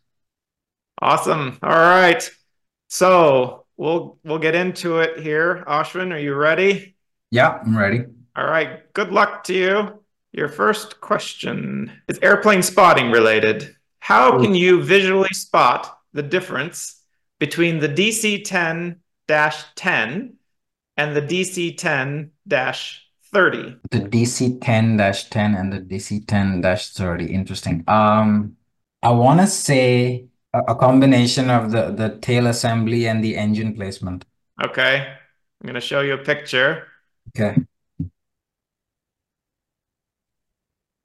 Awesome. 1.01 1.59
All 1.63 1.71
right. 1.71 2.29
So 2.95 3.67
we'll 3.77 4.21
we'll 4.23 4.39
get 4.39 4.55
into 4.55 5.01
it 5.01 5.19
here. 5.19 5.65
Ashwin, 5.67 6.13
are 6.13 6.19
you 6.19 6.33
ready? 6.33 6.95
Yeah, 7.33 7.59
I'm 7.61 7.77
ready. 7.77 8.05
All 8.37 8.47
right. 8.47 8.93
Good 8.93 9.11
luck 9.11 9.43
to 9.45 9.53
you. 9.53 10.05
Your 10.31 10.47
first 10.47 11.01
question 11.01 11.91
is 12.07 12.21
airplane 12.23 12.63
spotting 12.63 13.11
related. 13.11 13.75
How 13.99 14.39
can 14.41 14.55
you 14.55 14.81
visually 14.81 15.31
spot 15.33 15.99
the 16.13 16.23
difference 16.23 17.03
between 17.41 17.81
the 17.81 17.89
DC 17.89 18.45
10 18.45 19.01
10 19.27 20.37
and 20.97 21.17
the 21.17 21.23
DC 21.23 21.77
10 21.77 22.31
30? 22.49 23.77
The 23.91 24.01
DC 24.03 24.61
10 24.63 24.99
10 24.99 25.55
and 25.57 25.73
the 25.73 25.81
DC 25.81 26.29
10 26.29 26.63
30. 26.63 27.27
Interesting. 27.27 27.83
Um, 27.89 28.57
I 29.03 29.11
want 29.11 29.41
to 29.41 29.49
say 29.49 30.29
a 30.69 30.75
combination 30.75 31.51
of 31.51 31.71
the 31.71 31.91
the 31.91 32.19
tail 32.21 32.47
assembly 32.47 33.07
and 33.07 33.23
the 33.23 33.37
engine 33.37 33.75
placement. 33.75 34.25
Okay. 34.63 35.07
I'm 35.61 35.67
going 35.67 35.75
to 35.75 35.81
show 35.81 36.01
you 36.01 36.15
a 36.15 36.19
picture. 36.19 36.87
Okay. 37.31 37.57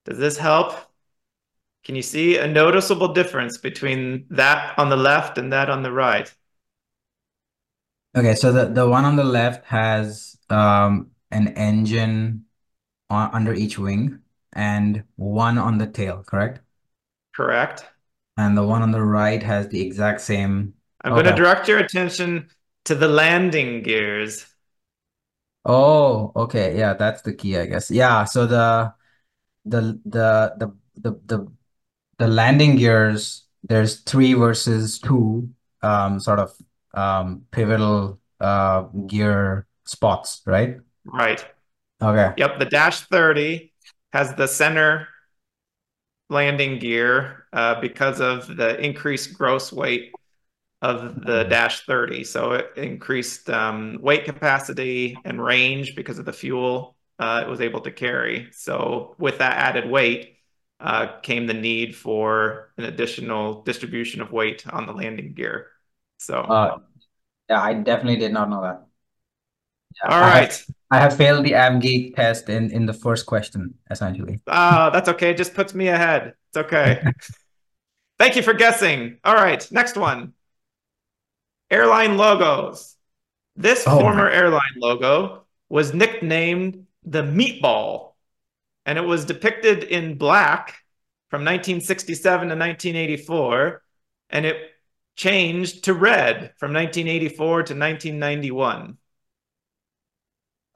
Does 0.05 0.17
this 0.17 0.37
help? 0.37 0.73
Can 1.83 1.95
you 1.95 2.01
see 2.01 2.37
a 2.37 2.47
noticeable 2.47 3.13
difference 3.13 3.57
between 3.57 4.25
that 4.31 4.77
on 4.77 4.89
the 4.89 4.97
left 4.97 5.37
and 5.37 5.53
that 5.53 5.69
on 5.69 5.81
the 5.81 5.91
right? 5.91 6.33
Okay, 8.15 8.35
so 8.35 8.51
the, 8.51 8.65
the 8.65 8.87
one 8.87 9.05
on 9.05 9.15
the 9.15 9.23
left 9.23 9.65
has 9.65 10.37
um, 10.49 11.11
an 11.31 11.49
engine 11.49 12.45
on, 13.09 13.29
under 13.33 13.53
each 13.53 13.79
wing 13.79 14.19
and 14.53 15.03
one 15.15 15.57
on 15.57 15.77
the 15.77 15.87
tail, 15.87 16.23
correct? 16.25 16.59
Correct. 17.33 17.85
And 18.39 18.57
the 18.57 18.63
one 18.63 18.81
on 18.81 18.91
the 18.91 19.03
right 19.03 19.43
has 19.43 19.67
the 19.67 19.81
exact 19.81 20.21
same. 20.21 20.73
I'm 21.03 21.11
okay. 21.11 21.23
going 21.23 21.35
to 21.35 21.41
direct 21.41 21.67
your 21.67 21.79
attention 21.79 22.47
to 22.85 22.95
the 22.95 23.09
landing 23.09 23.83
gears. 23.83 24.45
Oh, 25.65 26.31
okay. 26.37 26.77
Yeah, 26.77 26.93
that's 26.93 27.21
the 27.21 27.33
key, 27.33 27.57
I 27.57 27.65
guess. 27.65 27.91
Yeah, 27.91 28.23
so 28.23 28.47
the 28.47 28.93
the 29.65 29.99
the 30.05 30.55
the 30.55 30.71
the 30.95 31.19
the, 31.25 31.47
the 32.17 32.27
landing 32.29 32.77
gears, 32.77 33.43
there's 33.63 33.99
three 34.01 34.33
versus 34.35 34.99
two 34.99 35.49
um 35.81 36.21
sort 36.21 36.39
of 36.39 36.55
um 36.93 37.43
pivotal 37.51 38.21
uh 38.39 38.83
gear 39.05 39.67
spots, 39.83 40.41
right? 40.45 40.77
Right. 41.03 41.45
Okay. 42.01 42.33
Yep, 42.37 42.59
the 42.59 42.65
dash 42.65 43.01
30 43.01 43.73
has 44.13 44.33
the 44.35 44.47
center 44.47 45.09
landing 46.29 46.79
gear 46.79 47.45
uh, 47.53 47.79
because 47.81 48.21
of 48.21 48.55
the 48.55 48.79
increased 48.79 49.33
gross 49.37 49.71
weight 49.73 50.19
of 50.81 51.23
the 51.25 51.43
Dash 51.45 51.85
30. 51.85 52.23
So 52.23 52.53
it 52.53 52.71
increased 52.77 53.49
um, 53.49 53.99
weight 54.01 54.25
capacity 54.25 55.21
and 55.25 55.43
range 55.43 55.95
because 55.95 56.19
of 56.19 56.25
the 56.25 56.33
fuel 56.33 56.95
uh, 57.19 57.43
it 57.45 57.49
was 57.49 57.61
able 57.61 57.81
to 57.81 57.91
carry. 57.91 58.47
So 58.53 59.15
with 59.19 59.39
that 59.39 59.57
added 59.57 59.89
weight 59.89 60.37
uh, 60.79 61.19
came 61.21 61.47
the 61.47 61.53
need 61.53 61.95
for 61.95 62.71
an 62.77 62.85
additional 62.85 63.63
distribution 63.63 64.21
of 64.21 64.31
weight 64.31 64.65
on 64.67 64.85
the 64.85 64.93
landing 64.93 65.33
gear. 65.33 65.67
So 66.17 66.41
uh, 66.41 66.77
yeah, 67.49 67.61
I 67.61 67.75
definitely 67.75 68.17
did 68.17 68.33
not 68.33 68.49
know 68.49 68.63
that. 68.63 68.87
All 70.03 70.11
I 70.13 70.19
right. 70.21 70.51
have, 70.51 70.65
I 70.91 70.99
have 70.99 71.17
failed 71.17 71.45
the 71.45 71.51
AvGeek 71.53 72.15
test 72.15 72.49
in 72.49 72.71
in 72.71 72.85
the 72.85 72.93
first 72.93 73.25
question, 73.25 73.73
essentially. 73.91 74.39
Uh, 74.47 74.89
that's 74.91 75.09
okay. 75.09 75.31
It 75.31 75.37
just 75.37 75.53
puts 75.53 75.73
me 75.75 75.87
ahead. 75.89 76.33
It's 76.49 76.57
okay. 76.57 77.03
Thank 78.19 78.35
you 78.35 78.41
for 78.41 78.53
guessing. 78.53 79.17
All 79.23 79.35
right, 79.35 79.65
next 79.71 79.95
one. 79.97 80.33
Airline 81.71 82.17
logos. 82.17 82.95
This 83.55 83.83
Oh, 83.87 83.99
former 83.99 84.25
my- 84.25 84.33
airline 84.33 84.75
logo 84.77 85.45
was 85.69 85.93
nicknamed 85.93 86.85
the 87.03 87.21
Meatball, 87.23 88.13
and 88.85 88.97
it 88.97 89.01
was 89.05 89.25
depicted 89.25 89.83
in 89.83 90.17
black 90.17 90.79
from 91.29 91.41
1967 91.41 92.47
to 92.49 92.55
1984, 92.55 93.83
and 94.31 94.45
it 94.45 94.57
changed 95.15 95.83
to 95.83 95.93
red 95.93 96.53
from 96.57 96.73
1984 96.73 97.63
to 97.63 97.73
1991. 97.73 98.97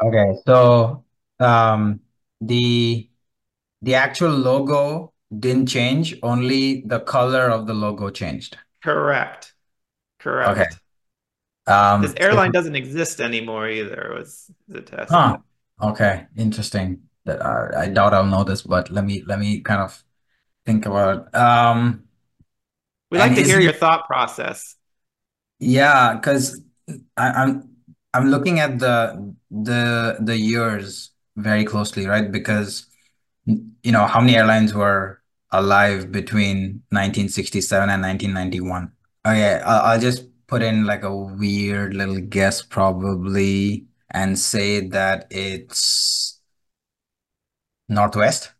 Okay, 0.03 0.35
so 0.45 1.05
um, 1.39 2.01
the 2.41 3.09
the 3.81 3.95
actual 3.95 4.31
logo 4.31 5.13
didn't 5.37 5.67
change, 5.67 6.17
only 6.23 6.81
the 6.81 6.99
color 7.01 7.49
of 7.49 7.67
the 7.67 7.73
logo 7.73 8.09
changed. 8.09 8.57
Correct. 8.83 9.53
Correct. 10.19 10.51
Okay. 10.51 10.65
Um, 11.67 12.01
This 12.01 12.13
airline 12.17 12.51
doesn't 12.51 12.75
exist 12.75 13.19
anymore 13.21 13.67
either. 13.69 14.11
It 14.13 14.17
was 14.19 14.51
the 14.67 14.81
test. 14.81 15.11
Huh. 15.11 15.37
Okay, 15.81 16.27
interesting. 16.37 17.03
That 17.25 17.41
uh, 17.41 17.77
I 17.77 17.89
doubt 17.89 18.13
I'll 18.13 18.25
know 18.25 18.43
this, 18.43 18.61
but 18.63 18.89
let 18.91 19.05
me 19.05 19.23
let 19.25 19.39
me 19.39 19.61
kind 19.61 19.81
of 19.81 20.03
think 20.65 20.85
about. 20.85 21.33
Um, 21.35 22.05
We 23.11 23.17
like 23.17 23.35
to 23.35 23.43
hear 23.43 23.59
your 23.59 23.71
thought 23.73 24.07
process. 24.07 24.75
yeah, 25.59 26.15
because 26.15 26.61
I'm 27.17 27.69
I'm 28.13 28.27
looking 28.29 28.59
at 28.59 28.79
the 28.79 29.35
the 29.53 30.17
the 30.21 30.37
years 30.37 31.11
very 31.37 31.65
closely, 31.65 32.07
right? 32.07 32.31
Because 32.31 32.87
you 33.45 33.91
know 33.91 34.05
how 34.07 34.21
many 34.21 34.35
airlines 34.37 34.73
were 34.73 35.21
alive 35.51 36.11
between 36.11 36.83
1967 36.91 37.89
and 37.89 38.01
1991. 38.01 38.91
Okay, 39.25 39.59
I'll, 39.65 39.81
I'll 39.93 39.99
just 39.99 40.25
put 40.47 40.61
in 40.63 40.85
like 40.85 41.03
a 41.03 41.15
weird 41.15 41.93
little 41.95 42.19
guess 42.21 42.61
probably 42.63 43.87
and 44.11 44.37
say 44.39 44.87
that 44.89 45.27
it's 45.31 46.39
Northwest. 47.87 48.53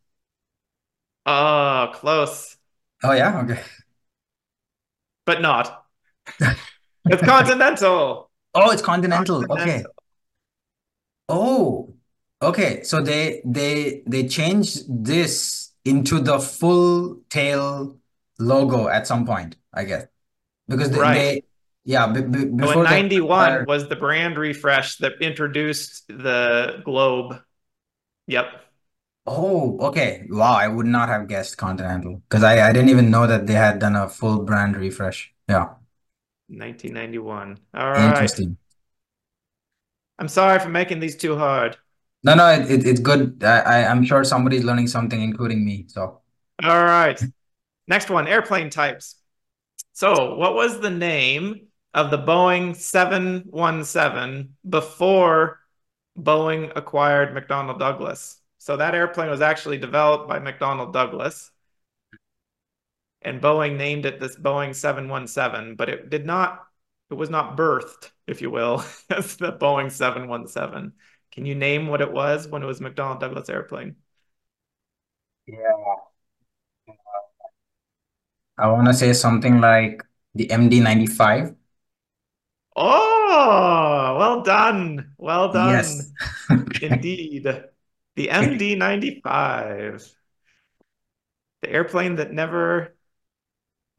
Oh, 1.26 1.92
close, 1.94 2.58
Oh 3.04 3.12
yeah, 3.14 3.40
okay. 3.44 3.62
but 5.26 5.42
not. 5.42 5.86
It's 7.08 7.22
Continental. 7.24 8.30
Oh, 8.56 8.72
it's 8.72 8.82
Continental. 8.82 9.52
Okay. 9.52 9.93
Oh, 11.34 11.96
okay. 12.42 12.84
So 12.84 13.02
they 13.02 13.42
they 13.46 14.04
they 14.06 14.28
changed 14.28 14.86
this 14.88 15.72
into 15.86 16.20
the 16.20 16.40
full 16.40 17.22
tail 17.30 17.98
logo 18.40 18.88
at 18.88 19.08
some 19.08 19.26
point, 19.26 19.58
I 19.74 19.84
guess. 19.86 20.06
Because 20.68 20.92
they, 20.92 21.00
Right. 21.00 21.16
they 21.16 21.44
yeah, 21.86 22.08
b 22.08 22.22
b 22.22 22.38
So 22.40 22.56
before 22.56 22.84
in 22.84 22.84
91 22.84 23.52
entire- 23.52 23.66
was 23.66 23.90
the 23.90 23.96
brand 23.96 24.38
refresh 24.38 24.98
that 24.98 25.14
introduced 25.22 26.08
the 26.08 26.82
globe. 26.86 27.42
Yep. 28.28 28.46
Oh, 29.26 29.78
okay. 29.88 30.26
Wow, 30.30 30.56
I 30.56 30.68
would 30.68 30.86
not 30.86 31.10
have 31.10 31.28
guessed 31.28 31.58
Continental 31.58 32.22
because 32.30 32.44
I 32.44 32.70
I 32.70 32.74
didn't 32.74 32.90
even 32.90 33.10
know 33.10 33.26
that 33.28 33.48
they 33.48 33.54
had 33.54 33.80
done 33.80 33.96
a 33.96 34.08
full 34.08 34.44
brand 34.44 34.76
refresh. 34.78 35.34
Yeah, 35.50 35.76
1991. 36.50 37.58
All 37.74 37.92
right. 37.92 38.10
interesting. 38.10 38.58
I'm 40.20 40.28
sorry 40.28 40.60
for 40.60 40.70
making 40.70 41.00
these 41.00 41.16
too 41.16 41.38
hard. 41.38 41.78
No, 42.24 42.36
no, 42.36 42.48
it, 42.48 42.72
it 42.72 42.86
it's 42.86 43.00
good. 43.00 43.44
I, 43.44 43.60
I 43.60 43.92
I'm 43.92 44.04
sure 44.04 44.24
somebody's 44.24 44.64
learning 44.64 44.88
something, 44.88 45.22
including 45.22 45.66
me. 45.66 45.86
So. 45.88 46.22
All 46.64 46.84
right. 46.86 47.22
Next 47.88 48.10
one, 48.10 48.28
airplane 48.28 48.70
types. 48.70 49.16
So, 49.92 50.36
what 50.36 50.56
was 50.56 50.80
the 50.80 50.90
name 50.90 51.68
of 51.94 52.10
the 52.10 52.18
Boeing 52.18 52.76
717 52.76 54.56
before 54.68 55.60
Boeing 56.18 56.72
acquired 56.76 57.36
McDonnell 57.36 57.78
Douglas? 57.78 58.40
So, 58.58 58.78
that 58.78 58.96
airplane 58.96 59.30
was 59.30 59.42
actually 59.42 59.78
developed 59.78 60.30
by 60.30 60.40
McDonnell 60.40 60.94
Douglas. 60.94 61.52
And 63.22 63.42
Boeing 63.42 63.78
named 63.78 64.06
it 64.06 64.20
this 64.20 64.36
Boeing 64.38 64.74
717, 64.74 65.76
but 65.76 65.90
it 65.90 66.10
did 66.10 66.26
not, 66.26 66.66
it 67.12 67.16
was 67.16 67.30
not 67.30 67.58
birthed, 67.58 68.12
if 68.28 68.42
you 68.42 68.50
will, 68.50 68.84
as 69.10 69.38
the 69.38 69.52
Boeing 69.52 69.92
717. 69.92 70.94
Can 71.32 71.46
you 71.46 71.56
name 71.56 71.88
what 71.88 72.02
it 72.02 72.12
was 72.12 72.48
when 72.48 72.64
it 72.64 72.68
was 72.68 72.80
McDonnell 72.80 73.20
Douglas 73.20 73.50
airplane? 73.50 73.96
Yeah. 75.48 75.58
I 78.58 78.72
want 78.72 78.88
to 78.88 78.94
say 78.94 79.14
something 79.14 79.60
like 79.60 80.04
the 80.36 80.48
MD95. 80.52 81.56
Oh, 82.76 84.16
well 84.18 84.42
done. 84.42 85.14
Well 85.18 85.52
done. 85.52 85.70
Yes. 85.70 86.12
Indeed. 86.82 87.44
The 88.16 88.28
MD-95. 88.28 90.12
The 91.62 91.70
airplane 91.70 92.16
that 92.16 92.32
never 92.32 92.93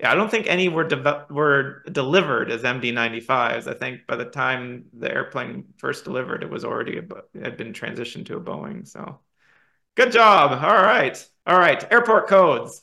Yeah, 0.01 0.11
I 0.11 0.17
don't 0.17 0.31
think 0.31 0.47
any 0.49 0.69
were 0.69 0.85
deve 0.85 1.31
were 1.31 1.83
delivered 1.91 2.51
as 2.51 2.65
MD-95s. 2.65 3.69
I 3.69 3.75
think 3.75 4.07
by 4.07 4.17
the 4.17 4.25
time 4.25 4.87
the 4.93 5.13
airplane 5.13 5.73
first 5.79 6.05
delivered, 6.05 6.43
it 6.43 6.51
was 6.51 6.65
already 6.65 6.99
a, 6.99 7.03
Bo- 7.03 7.23
it 7.33 7.43
had 7.43 7.57
been 7.57 7.73
transitioned 7.73 8.27
to 8.27 8.37
a 8.37 8.41
Boeing. 8.41 8.87
So 8.89 9.21
good 9.97 10.13
job. 10.13 10.53
All 10.53 10.83
right. 10.83 11.17
All 11.47 11.59
right. 11.59 11.93
Airport 11.93 12.29
codes. 12.29 12.83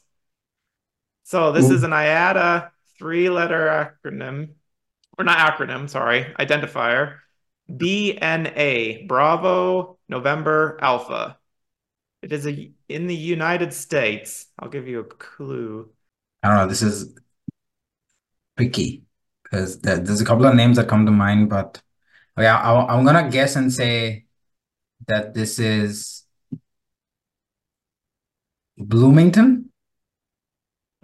So 1.24 1.52
this 1.52 1.69
is 1.69 1.84
an 1.84 1.91
IATA 1.91 2.71
three-letter 2.97 3.97
acronym, 4.06 4.54
or 5.17 5.26
not 5.26 5.38
acronym, 5.38 5.89
sorry, 5.89 6.26
identifier. 6.39 7.17
BNA, 7.69 9.08
Bravo, 9.08 9.97
November, 10.10 10.78
Alpha. 10.82 11.38
It 12.21 12.34
is 12.34 12.45
a, 12.47 12.71
in 12.89 13.08
the 13.08 13.15
United 13.15 13.74
States. 13.74 14.47
I'll 14.60 14.69
give 14.69 14.88
you 14.88 15.00
a 15.00 15.04
clue. 15.06 15.89
I 16.44 16.48
don't 16.48 16.58
know. 16.58 16.68
This 16.68 16.82
is 16.82 17.14
tricky 18.58 19.04
because 19.44 19.80
there, 19.82 19.98
there's 19.98 20.22
a 20.22 20.26
couple 20.26 20.46
of 20.46 20.56
names 20.56 20.78
that 20.78 20.88
come 20.88 21.06
to 21.06 21.12
mind, 21.12 21.50
but 21.50 21.82
yeah, 22.38 22.58
I, 22.58 22.96
I'm 22.96 23.06
gonna 23.06 23.30
guess 23.30 23.56
and 23.56 23.72
say 23.72 24.26
that 25.08 25.34
this 25.34 25.60
is 25.60 26.24
Bloomington. 28.78 29.72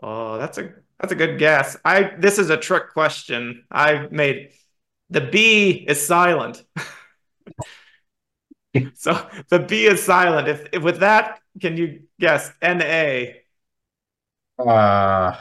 Oh, 0.02 0.38
that's 0.38 0.58
a 0.58 0.73
that's 1.00 1.12
a 1.12 1.15
good 1.15 1.39
guess. 1.39 1.78
I 1.84 2.15
this 2.17 2.39
is 2.39 2.50
a 2.50 2.58
trick 2.58 2.93
question. 2.93 3.65
I 3.71 4.08
made 4.12 4.52
the 5.10 5.21
B 5.21 5.86
is 5.88 6.06
silent. 6.06 6.63
So 8.95 9.13
the 9.50 9.60
B 9.60 9.86
is 9.86 10.04
silent. 10.04 10.47
If, 10.47 10.67
if 10.71 10.84
with 10.84 11.00
that, 11.00 11.39
can 11.62 11.78
you 11.78 12.04
guess 12.19 12.52
NA? 12.62 13.41
Uh, 14.59 15.35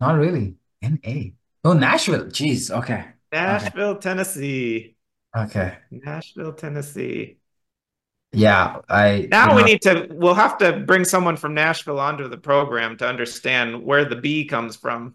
not 0.00 0.16
really. 0.18 0.56
N.A. 0.82 1.34
Oh, 1.64 1.72
Nashville. 1.72 2.26
Jeez. 2.26 2.70
Okay. 2.70 3.04
Nashville, 3.32 3.96
Tennessee. 3.96 4.96
Okay. 5.36 5.76
Nashville, 5.90 6.52
Tennessee. 6.52 7.38
Yeah, 8.32 8.80
I 8.88 9.28
Now 9.30 9.54
we 9.54 9.62
not- 9.62 9.66
need 9.66 9.82
to, 9.82 10.08
we'll 10.10 10.34
have 10.34 10.58
to 10.58 10.80
bring 10.80 11.04
someone 11.04 11.36
from 11.36 11.54
Nashville 11.54 11.98
onto 11.98 12.28
the 12.28 12.36
program 12.36 12.96
to 12.98 13.08
understand 13.08 13.82
where 13.82 14.04
the 14.04 14.16
B 14.16 14.44
comes 14.44 14.76
from. 14.76 15.14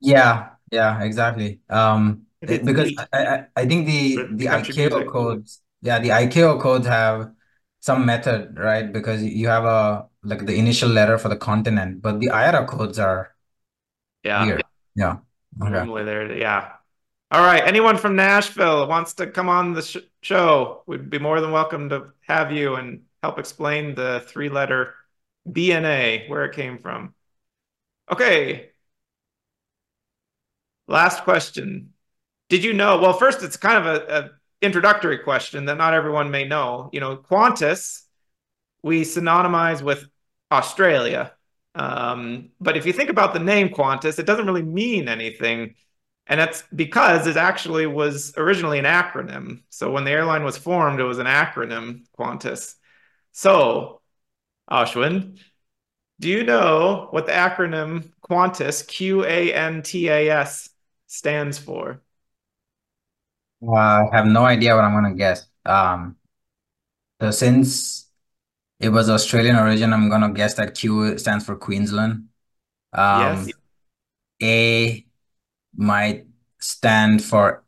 Yeah, 0.00 0.50
yeah, 0.72 1.02
exactly. 1.02 1.60
Um, 1.70 2.22
because. 2.40 2.92
I, 3.12 3.24
I 3.26 3.46
I 3.56 3.66
think 3.66 3.86
the 3.86 4.16
the 4.32 4.46
ICAO 4.46 5.06
codes, 5.10 5.62
yeah, 5.80 5.98
the 6.00 6.08
ICAO 6.10 6.60
codes 6.60 6.86
have 6.86 7.30
some 7.86 8.04
method, 8.04 8.58
right? 8.58 8.92
Because 8.92 9.22
you 9.22 9.46
have 9.46 9.64
a 9.64 10.08
like 10.24 10.44
the 10.44 10.58
initial 10.58 10.88
letter 10.88 11.18
for 11.18 11.28
the 11.28 11.36
continent, 11.36 12.02
but 12.02 12.18
the 12.18 12.26
IATA 12.26 12.66
codes 12.66 12.98
are 12.98 13.32
Yeah. 14.24 14.44
weird. 14.44 14.64
Yeah. 14.96 15.18
Okay. 15.62 15.70
Normally 15.70 16.04
there, 16.04 16.32
yeah. 16.36 16.72
All 17.30 17.44
right. 17.44 17.62
Anyone 17.62 17.96
from 17.96 18.16
Nashville 18.16 18.88
wants 18.88 19.14
to 19.14 19.26
come 19.28 19.48
on 19.48 19.72
the 19.72 19.82
sh 19.82 19.98
show? 20.20 20.82
We'd 20.86 21.10
be 21.10 21.20
more 21.20 21.40
than 21.40 21.52
welcome 21.52 21.88
to 21.90 22.12
have 22.26 22.50
you 22.50 22.74
and 22.74 23.02
help 23.22 23.38
explain 23.38 23.94
the 23.94 24.24
three-letter 24.26 24.94
BNA, 25.48 26.28
where 26.28 26.44
it 26.44 26.54
came 26.54 26.78
from. 26.78 27.14
Okay. 28.10 28.70
Last 30.88 31.22
question. 31.22 31.92
Did 32.48 32.64
you 32.64 32.72
know? 32.72 32.98
Well, 32.98 33.12
first, 33.12 33.42
it's 33.42 33.56
kind 33.56 33.78
of 33.78 33.86
a, 33.86 34.18
a 34.18 34.30
introductory 34.62 35.18
question 35.18 35.66
that 35.66 35.78
not 35.78 35.94
everyone 35.94 36.30
may 36.30 36.44
know. 36.46 36.90
You 36.92 37.00
know, 37.00 37.16
Qantas, 37.16 38.02
we 38.82 39.02
synonymize 39.02 39.82
with 39.82 40.06
Australia. 40.50 41.32
Um, 41.74 42.50
but 42.60 42.76
if 42.76 42.86
you 42.86 42.92
think 42.92 43.10
about 43.10 43.34
the 43.34 43.40
name 43.40 43.68
Qantas, 43.70 44.18
it 44.18 44.26
doesn't 44.26 44.46
really 44.46 44.62
mean 44.62 45.08
anything 45.08 45.74
And 46.26 46.40
that's 46.40 46.64
because 46.74 47.26
it 47.26 47.36
actually 47.36 47.86
was 47.86 48.34
originally 48.36 48.78
an 48.78 48.84
acronym. 48.84 49.62
So 49.70 49.92
when 49.92 50.04
the 50.04 50.10
airline 50.10 50.44
was 50.44 50.56
formed, 50.58 51.00
it 51.00 51.04
was 51.04 51.18
an 51.18 51.26
acronym, 51.26 52.04
Qantas. 52.18 52.74
So, 53.32 54.00
Ashwin, 54.70 55.38
do 56.20 56.28
you 56.28 56.44
know 56.44 57.08
what 57.10 57.26
the 57.26 57.32
acronym 57.32 58.12
Qantas, 58.28 58.86
Q 58.86 59.24
A 59.24 59.52
N 59.54 59.82
T 59.82 60.08
A 60.08 60.30
S, 60.30 60.70
stands 61.06 61.58
for? 61.58 62.02
Well, 63.60 64.10
I 64.12 64.16
have 64.16 64.26
no 64.26 64.44
idea 64.44 64.74
what 64.74 64.84
I'm 64.84 64.92
gonna 64.94 65.14
guess. 65.14 65.46
Um, 65.64 66.16
so 67.20 67.30
since 67.30 68.08
it 68.80 68.90
was 68.90 69.10
Australian 69.10 69.56
origin, 69.56 69.92
I'm 69.92 70.10
gonna 70.10 70.32
guess 70.32 70.54
that 70.56 70.74
Q 70.76 71.18
stands 71.18 71.46
for 71.46 71.56
Queensland. 71.56 72.28
Um, 72.92 73.46
Yes. 73.46 73.56
A 74.42 75.06
might 75.76 76.26
stand 76.60 77.24
for 77.24 77.64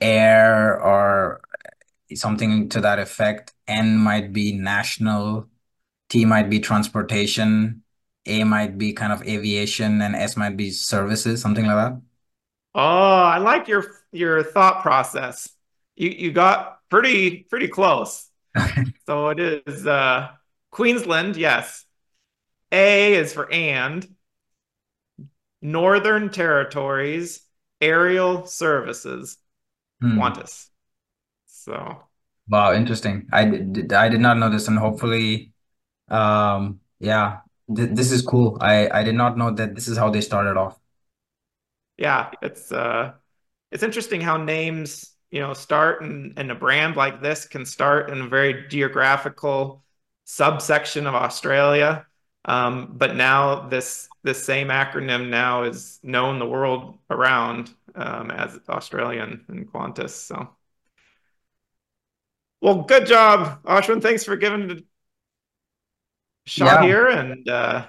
air 0.00 0.80
or 0.82 1.42
something 2.14 2.68
to 2.70 2.80
that 2.82 2.98
effect. 3.00 3.54
N 3.68 3.98
might 3.98 4.32
be 4.32 4.52
national. 4.52 5.48
T 6.10 6.24
might 6.26 6.50
be 6.50 6.60
transportation. 6.60 7.82
A 8.26 8.44
might 8.44 8.78
be 8.78 8.92
kind 8.94 9.12
of 9.12 9.22
aviation, 9.26 10.02
and 10.02 10.16
S 10.16 10.36
might 10.36 10.56
be 10.56 10.70
services, 10.70 11.40
something 11.42 11.66
like 11.66 11.76
that. 11.76 12.02
Oh, 12.74 12.80
I 12.80 13.38
like 13.38 13.68
your 13.68 13.84
your 14.12 14.42
thought 14.44 14.82
process. 14.82 15.48
You 15.96 16.10
you 16.10 16.32
got 16.32 16.78
pretty 16.88 17.44
pretty 17.44 17.68
close. 17.68 18.28
So 19.06 19.28
it 19.30 19.40
is 19.40 19.86
uh, 19.86 20.30
Queensland, 20.72 21.36
yes. 21.36 21.86
A 22.72 23.14
is 23.14 23.32
for 23.34 23.52
and. 23.52 24.08
Northern 25.62 26.30
Territories 26.30 27.46
Aerial 27.80 28.46
Services, 28.46 29.38
Hmm. 30.00 30.20
Qantas. 30.20 30.70
So 31.46 32.04
Wow, 32.48 32.74
interesting. 32.74 33.28
I 33.32 33.44
did, 33.44 33.92
I 33.92 34.08
did 34.08 34.20
not 34.20 34.36
know 34.38 34.50
this, 34.50 34.66
and 34.68 34.78
hopefully, 34.78 35.52
um, 36.08 36.80
yeah, 37.00 37.40
th 37.76 37.90
this 37.92 38.12
is 38.12 38.22
cool. 38.22 38.58
I 38.62 38.88
I 39.00 39.04
did 39.04 39.16
not 39.16 39.38
know 39.38 39.52
that 39.52 39.76
this 39.76 39.88
is 39.88 39.98
how 39.98 40.10
they 40.10 40.22
started 40.22 40.56
off. 40.58 40.79
Yeah, 42.00 42.32
it's 42.42 42.72
uh 42.72 43.14
it's 43.72 43.84
interesting 43.84 44.22
how 44.22 44.38
names, 44.38 45.14
you 45.30 45.40
know, 45.40 45.54
start 45.54 46.02
and 46.02 46.34
and 46.38 46.52
a 46.52 46.56
brand 46.56 46.96
like 46.96 47.22
this 47.22 47.46
can 47.46 47.66
start 47.66 48.10
in 48.10 48.22
a 48.22 48.28
very 48.28 48.68
geographical 48.68 49.84
subsection 50.26 51.06
of 51.08 51.16
Australia. 51.16 52.06
Um, 52.46 52.94
but 52.98 53.16
now 53.16 53.68
this 53.68 54.08
this 54.24 54.44
same 54.44 54.68
acronym 54.68 55.30
now 55.30 55.64
is 55.64 56.00
known 56.04 56.40
the 56.40 56.46
world 56.48 56.98
around 57.10 57.70
um, 57.96 58.32
as 58.32 58.58
Australian 58.70 59.44
and 59.48 59.72
Qantas. 59.72 60.10
So, 60.12 60.50
well, 62.60 62.82
good 62.82 63.06
job, 63.06 63.62
Ashwin. 63.64 64.02
Thanks 64.02 64.24
for 64.24 64.36
giving 64.36 64.70
a 64.70 64.76
shot 66.46 66.80
Yeah. 66.80 66.82
here, 66.82 67.08
and 67.08 67.48
uh, 67.48 67.88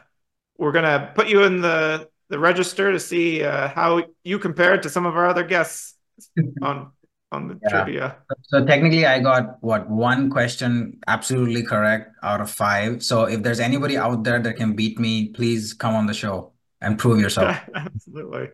we're 0.58 0.72
gonna 0.74 1.14
put 1.16 1.30
you 1.30 1.44
in 1.44 1.62
the 1.62 2.10
the 2.32 2.40
register 2.40 2.92
to 2.92 3.00
see 3.00 3.44
uh, 3.44 3.68
how 3.68 4.04
you 4.24 4.40
compared 4.40 4.84
to 4.84 4.90
some 4.90 5.06
of 5.06 5.16
our 5.16 5.28
other 5.28 5.44
guests 5.44 5.96
on 6.64 6.92
on 7.32 7.48
the 7.48 7.60
Yeah. 7.62 7.70
trivia. 7.70 8.18
So 8.48 8.66
technically, 8.66 9.06
I 9.06 9.20
got 9.20 9.62
what 9.62 9.90
one 9.90 10.30
question 10.30 11.00
absolutely 11.08 11.64
correct 11.64 12.12
out 12.24 12.42
of 12.42 12.50
five. 12.50 13.04
So 13.04 13.24
if 13.26 13.44
there's 13.44 13.60
anybody 13.60 13.98
out 13.98 14.24
there 14.24 14.40
that 14.40 14.56
can 14.56 14.76
beat 14.76 15.00
me, 15.00 15.30
please 15.30 15.74
come 15.74 15.96
on 15.96 16.08
the 16.08 16.14
show 16.14 16.52
and 16.82 16.98
prove 16.98 17.20
yourself. 17.20 17.56
Absolutely. 17.76 18.50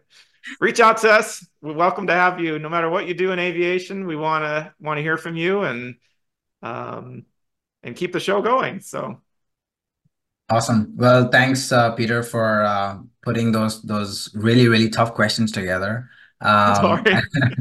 Reach 0.59 0.79
out 0.79 0.97
to 0.97 1.11
us. 1.11 1.45
We're 1.61 1.73
welcome 1.73 2.07
to 2.07 2.13
have 2.13 2.39
you. 2.39 2.59
No 2.59 2.69
matter 2.69 2.89
what 2.89 3.07
you 3.07 3.13
do 3.13 3.31
in 3.31 3.39
aviation, 3.39 4.05
we 4.05 4.15
want 4.15 4.43
to 4.43 4.73
want 4.79 4.97
to 4.97 5.01
hear 5.01 5.17
from 5.17 5.35
you 5.35 5.63
and 5.63 5.95
um, 6.61 7.25
and 7.83 7.95
keep 7.95 8.13
the 8.13 8.19
show 8.19 8.41
going. 8.41 8.79
So 8.79 9.21
Awesome. 10.49 10.93
Well, 10.95 11.27
thanks, 11.29 11.71
uh, 11.71 11.91
Peter, 11.91 12.23
for 12.23 12.63
uh, 12.63 12.99
putting 13.21 13.51
those 13.51 13.81
those 13.81 14.33
really 14.33 14.67
really 14.69 14.89
tough 14.89 15.13
questions 15.13 15.51
together. 15.51 16.09
Um, 16.39 17.03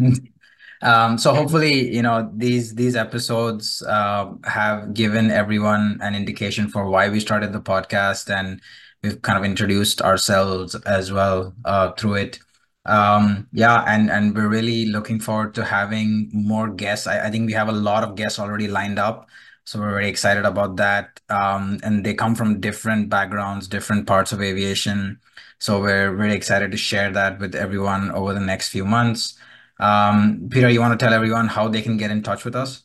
um, 0.83 1.19
so 1.19 1.35
hopefully, 1.35 1.93
you 1.93 2.03
know, 2.03 2.31
these 2.37 2.75
these 2.77 2.95
episodes 2.95 3.83
uh, 3.83 4.33
have 4.45 4.95
given 4.95 5.33
everyone 5.33 5.99
an 6.01 6.15
indication 6.15 6.69
for 6.69 6.89
why 6.89 7.09
we 7.09 7.19
started 7.19 7.53
the 7.53 7.61
podcast, 7.61 8.31
and 8.33 8.61
we've 9.03 9.21
kind 9.23 9.37
of 9.37 9.45
introduced 9.45 10.01
ourselves 10.03 10.77
as 10.87 11.11
well 11.11 11.55
uh, 11.65 11.91
through 11.93 12.15
it. 12.15 12.39
Um, 12.85 13.49
yeah, 13.53 13.83
and 13.89 14.11
and 14.11 14.33
we're 14.37 14.49
really 14.49 14.87
looking 14.87 15.19
forward 15.19 15.55
to 15.55 15.65
having 15.65 16.31
more 16.33 16.69
guests. 16.69 17.09
I, 17.09 17.27
I 17.27 17.31
think 17.31 17.47
we 17.47 17.53
have 17.55 17.69
a 17.69 17.73
lot 17.73 18.05
of 18.05 18.15
guests 18.15 18.39
already 18.39 18.69
lined 18.69 19.01
up. 19.01 19.29
So 19.67 19.81
we're 19.81 19.91
very 19.91 20.09
excited 20.09 20.45
about 20.47 20.77
that. 20.77 21.21
Um, 21.31 21.79
and 21.85 22.05
they 22.07 22.15
come 22.15 22.35
from 22.37 22.61
different 22.61 23.11
backgrounds, 23.11 23.69
different 23.69 24.07
parts 24.07 24.33
of 24.33 24.41
aviation. 24.43 25.21
So 25.59 25.81
we're 25.83 26.13
really 26.13 26.37
excited 26.37 26.71
to 26.73 26.79
share 26.79 27.11
that 27.13 27.41
with 27.41 27.55
everyone 27.55 28.11
over 28.13 28.33
the 28.35 28.41
next 28.41 28.71
few 28.71 28.85
months. 28.87 29.39
Um, 29.81 30.49
Peter, 30.51 30.71
you 30.71 30.81
want 30.81 30.99
to 30.99 31.05
tell 31.05 31.15
everyone 31.15 31.49
how 31.49 31.69
they 31.69 31.83
can 31.83 31.97
get 31.99 32.11
in 32.13 32.23
touch 32.23 32.45
with 32.45 32.57
us? 32.57 32.85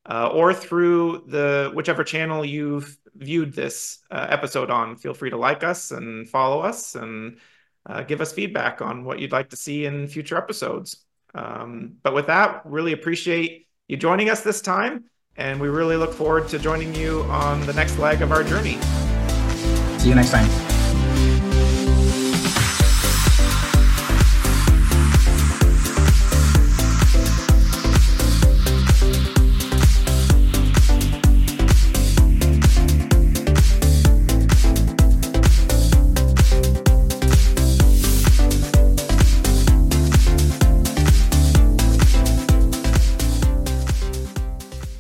uh, 0.06 0.28
or 0.28 0.54
through 0.54 1.24
the 1.28 1.72
whichever 1.74 2.04
channel 2.04 2.44
you've 2.46 2.98
viewed 3.16 3.54
this 3.54 4.00
uh, 4.12 4.28
episode 4.30 4.70
on. 4.70 4.96
Feel 4.96 5.14
free 5.14 5.30
to 5.30 5.38
like 5.38 5.64
us 5.64 5.92
and 5.92 6.28
follow 6.28 6.62
us 6.62 6.96
and 6.96 7.38
uh, 7.86 8.04
give 8.04 8.22
us 8.22 8.34
feedback 8.34 8.82
on 8.82 9.04
what 9.04 9.20
you'd 9.20 9.32
like 9.32 9.50
to 9.50 9.56
see 9.56 9.86
in 9.86 10.08
future 10.08 10.38
episodes. 10.38 11.04
Um, 11.36 11.96
but 12.04 12.14
with 12.14 12.28
that, 12.28 12.62
really 12.66 12.94
appreciate 12.94 13.68
you 13.88 13.98
joining 13.98 14.30
us 14.30 14.42
this 14.42 14.62
time, 14.62 15.06
and 15.36 15.60
we 15.60 15.68
really 15.68 15.98
look 15.98 16.14
forward 16.14 16.48
to 16.50 16.60
joining 16.60 16.96
you 16.96 17.24
on 17.24 17.66
the 17.66 17.74
next 17.74 17.98
leg 17.98 18.22
of 18.22 18.32
our 18.32 18.44
journey. 18.44 18.78
See 20.00 20.10
you 20.10 20.16
next 20.16 20.32
time. 20.32 20.73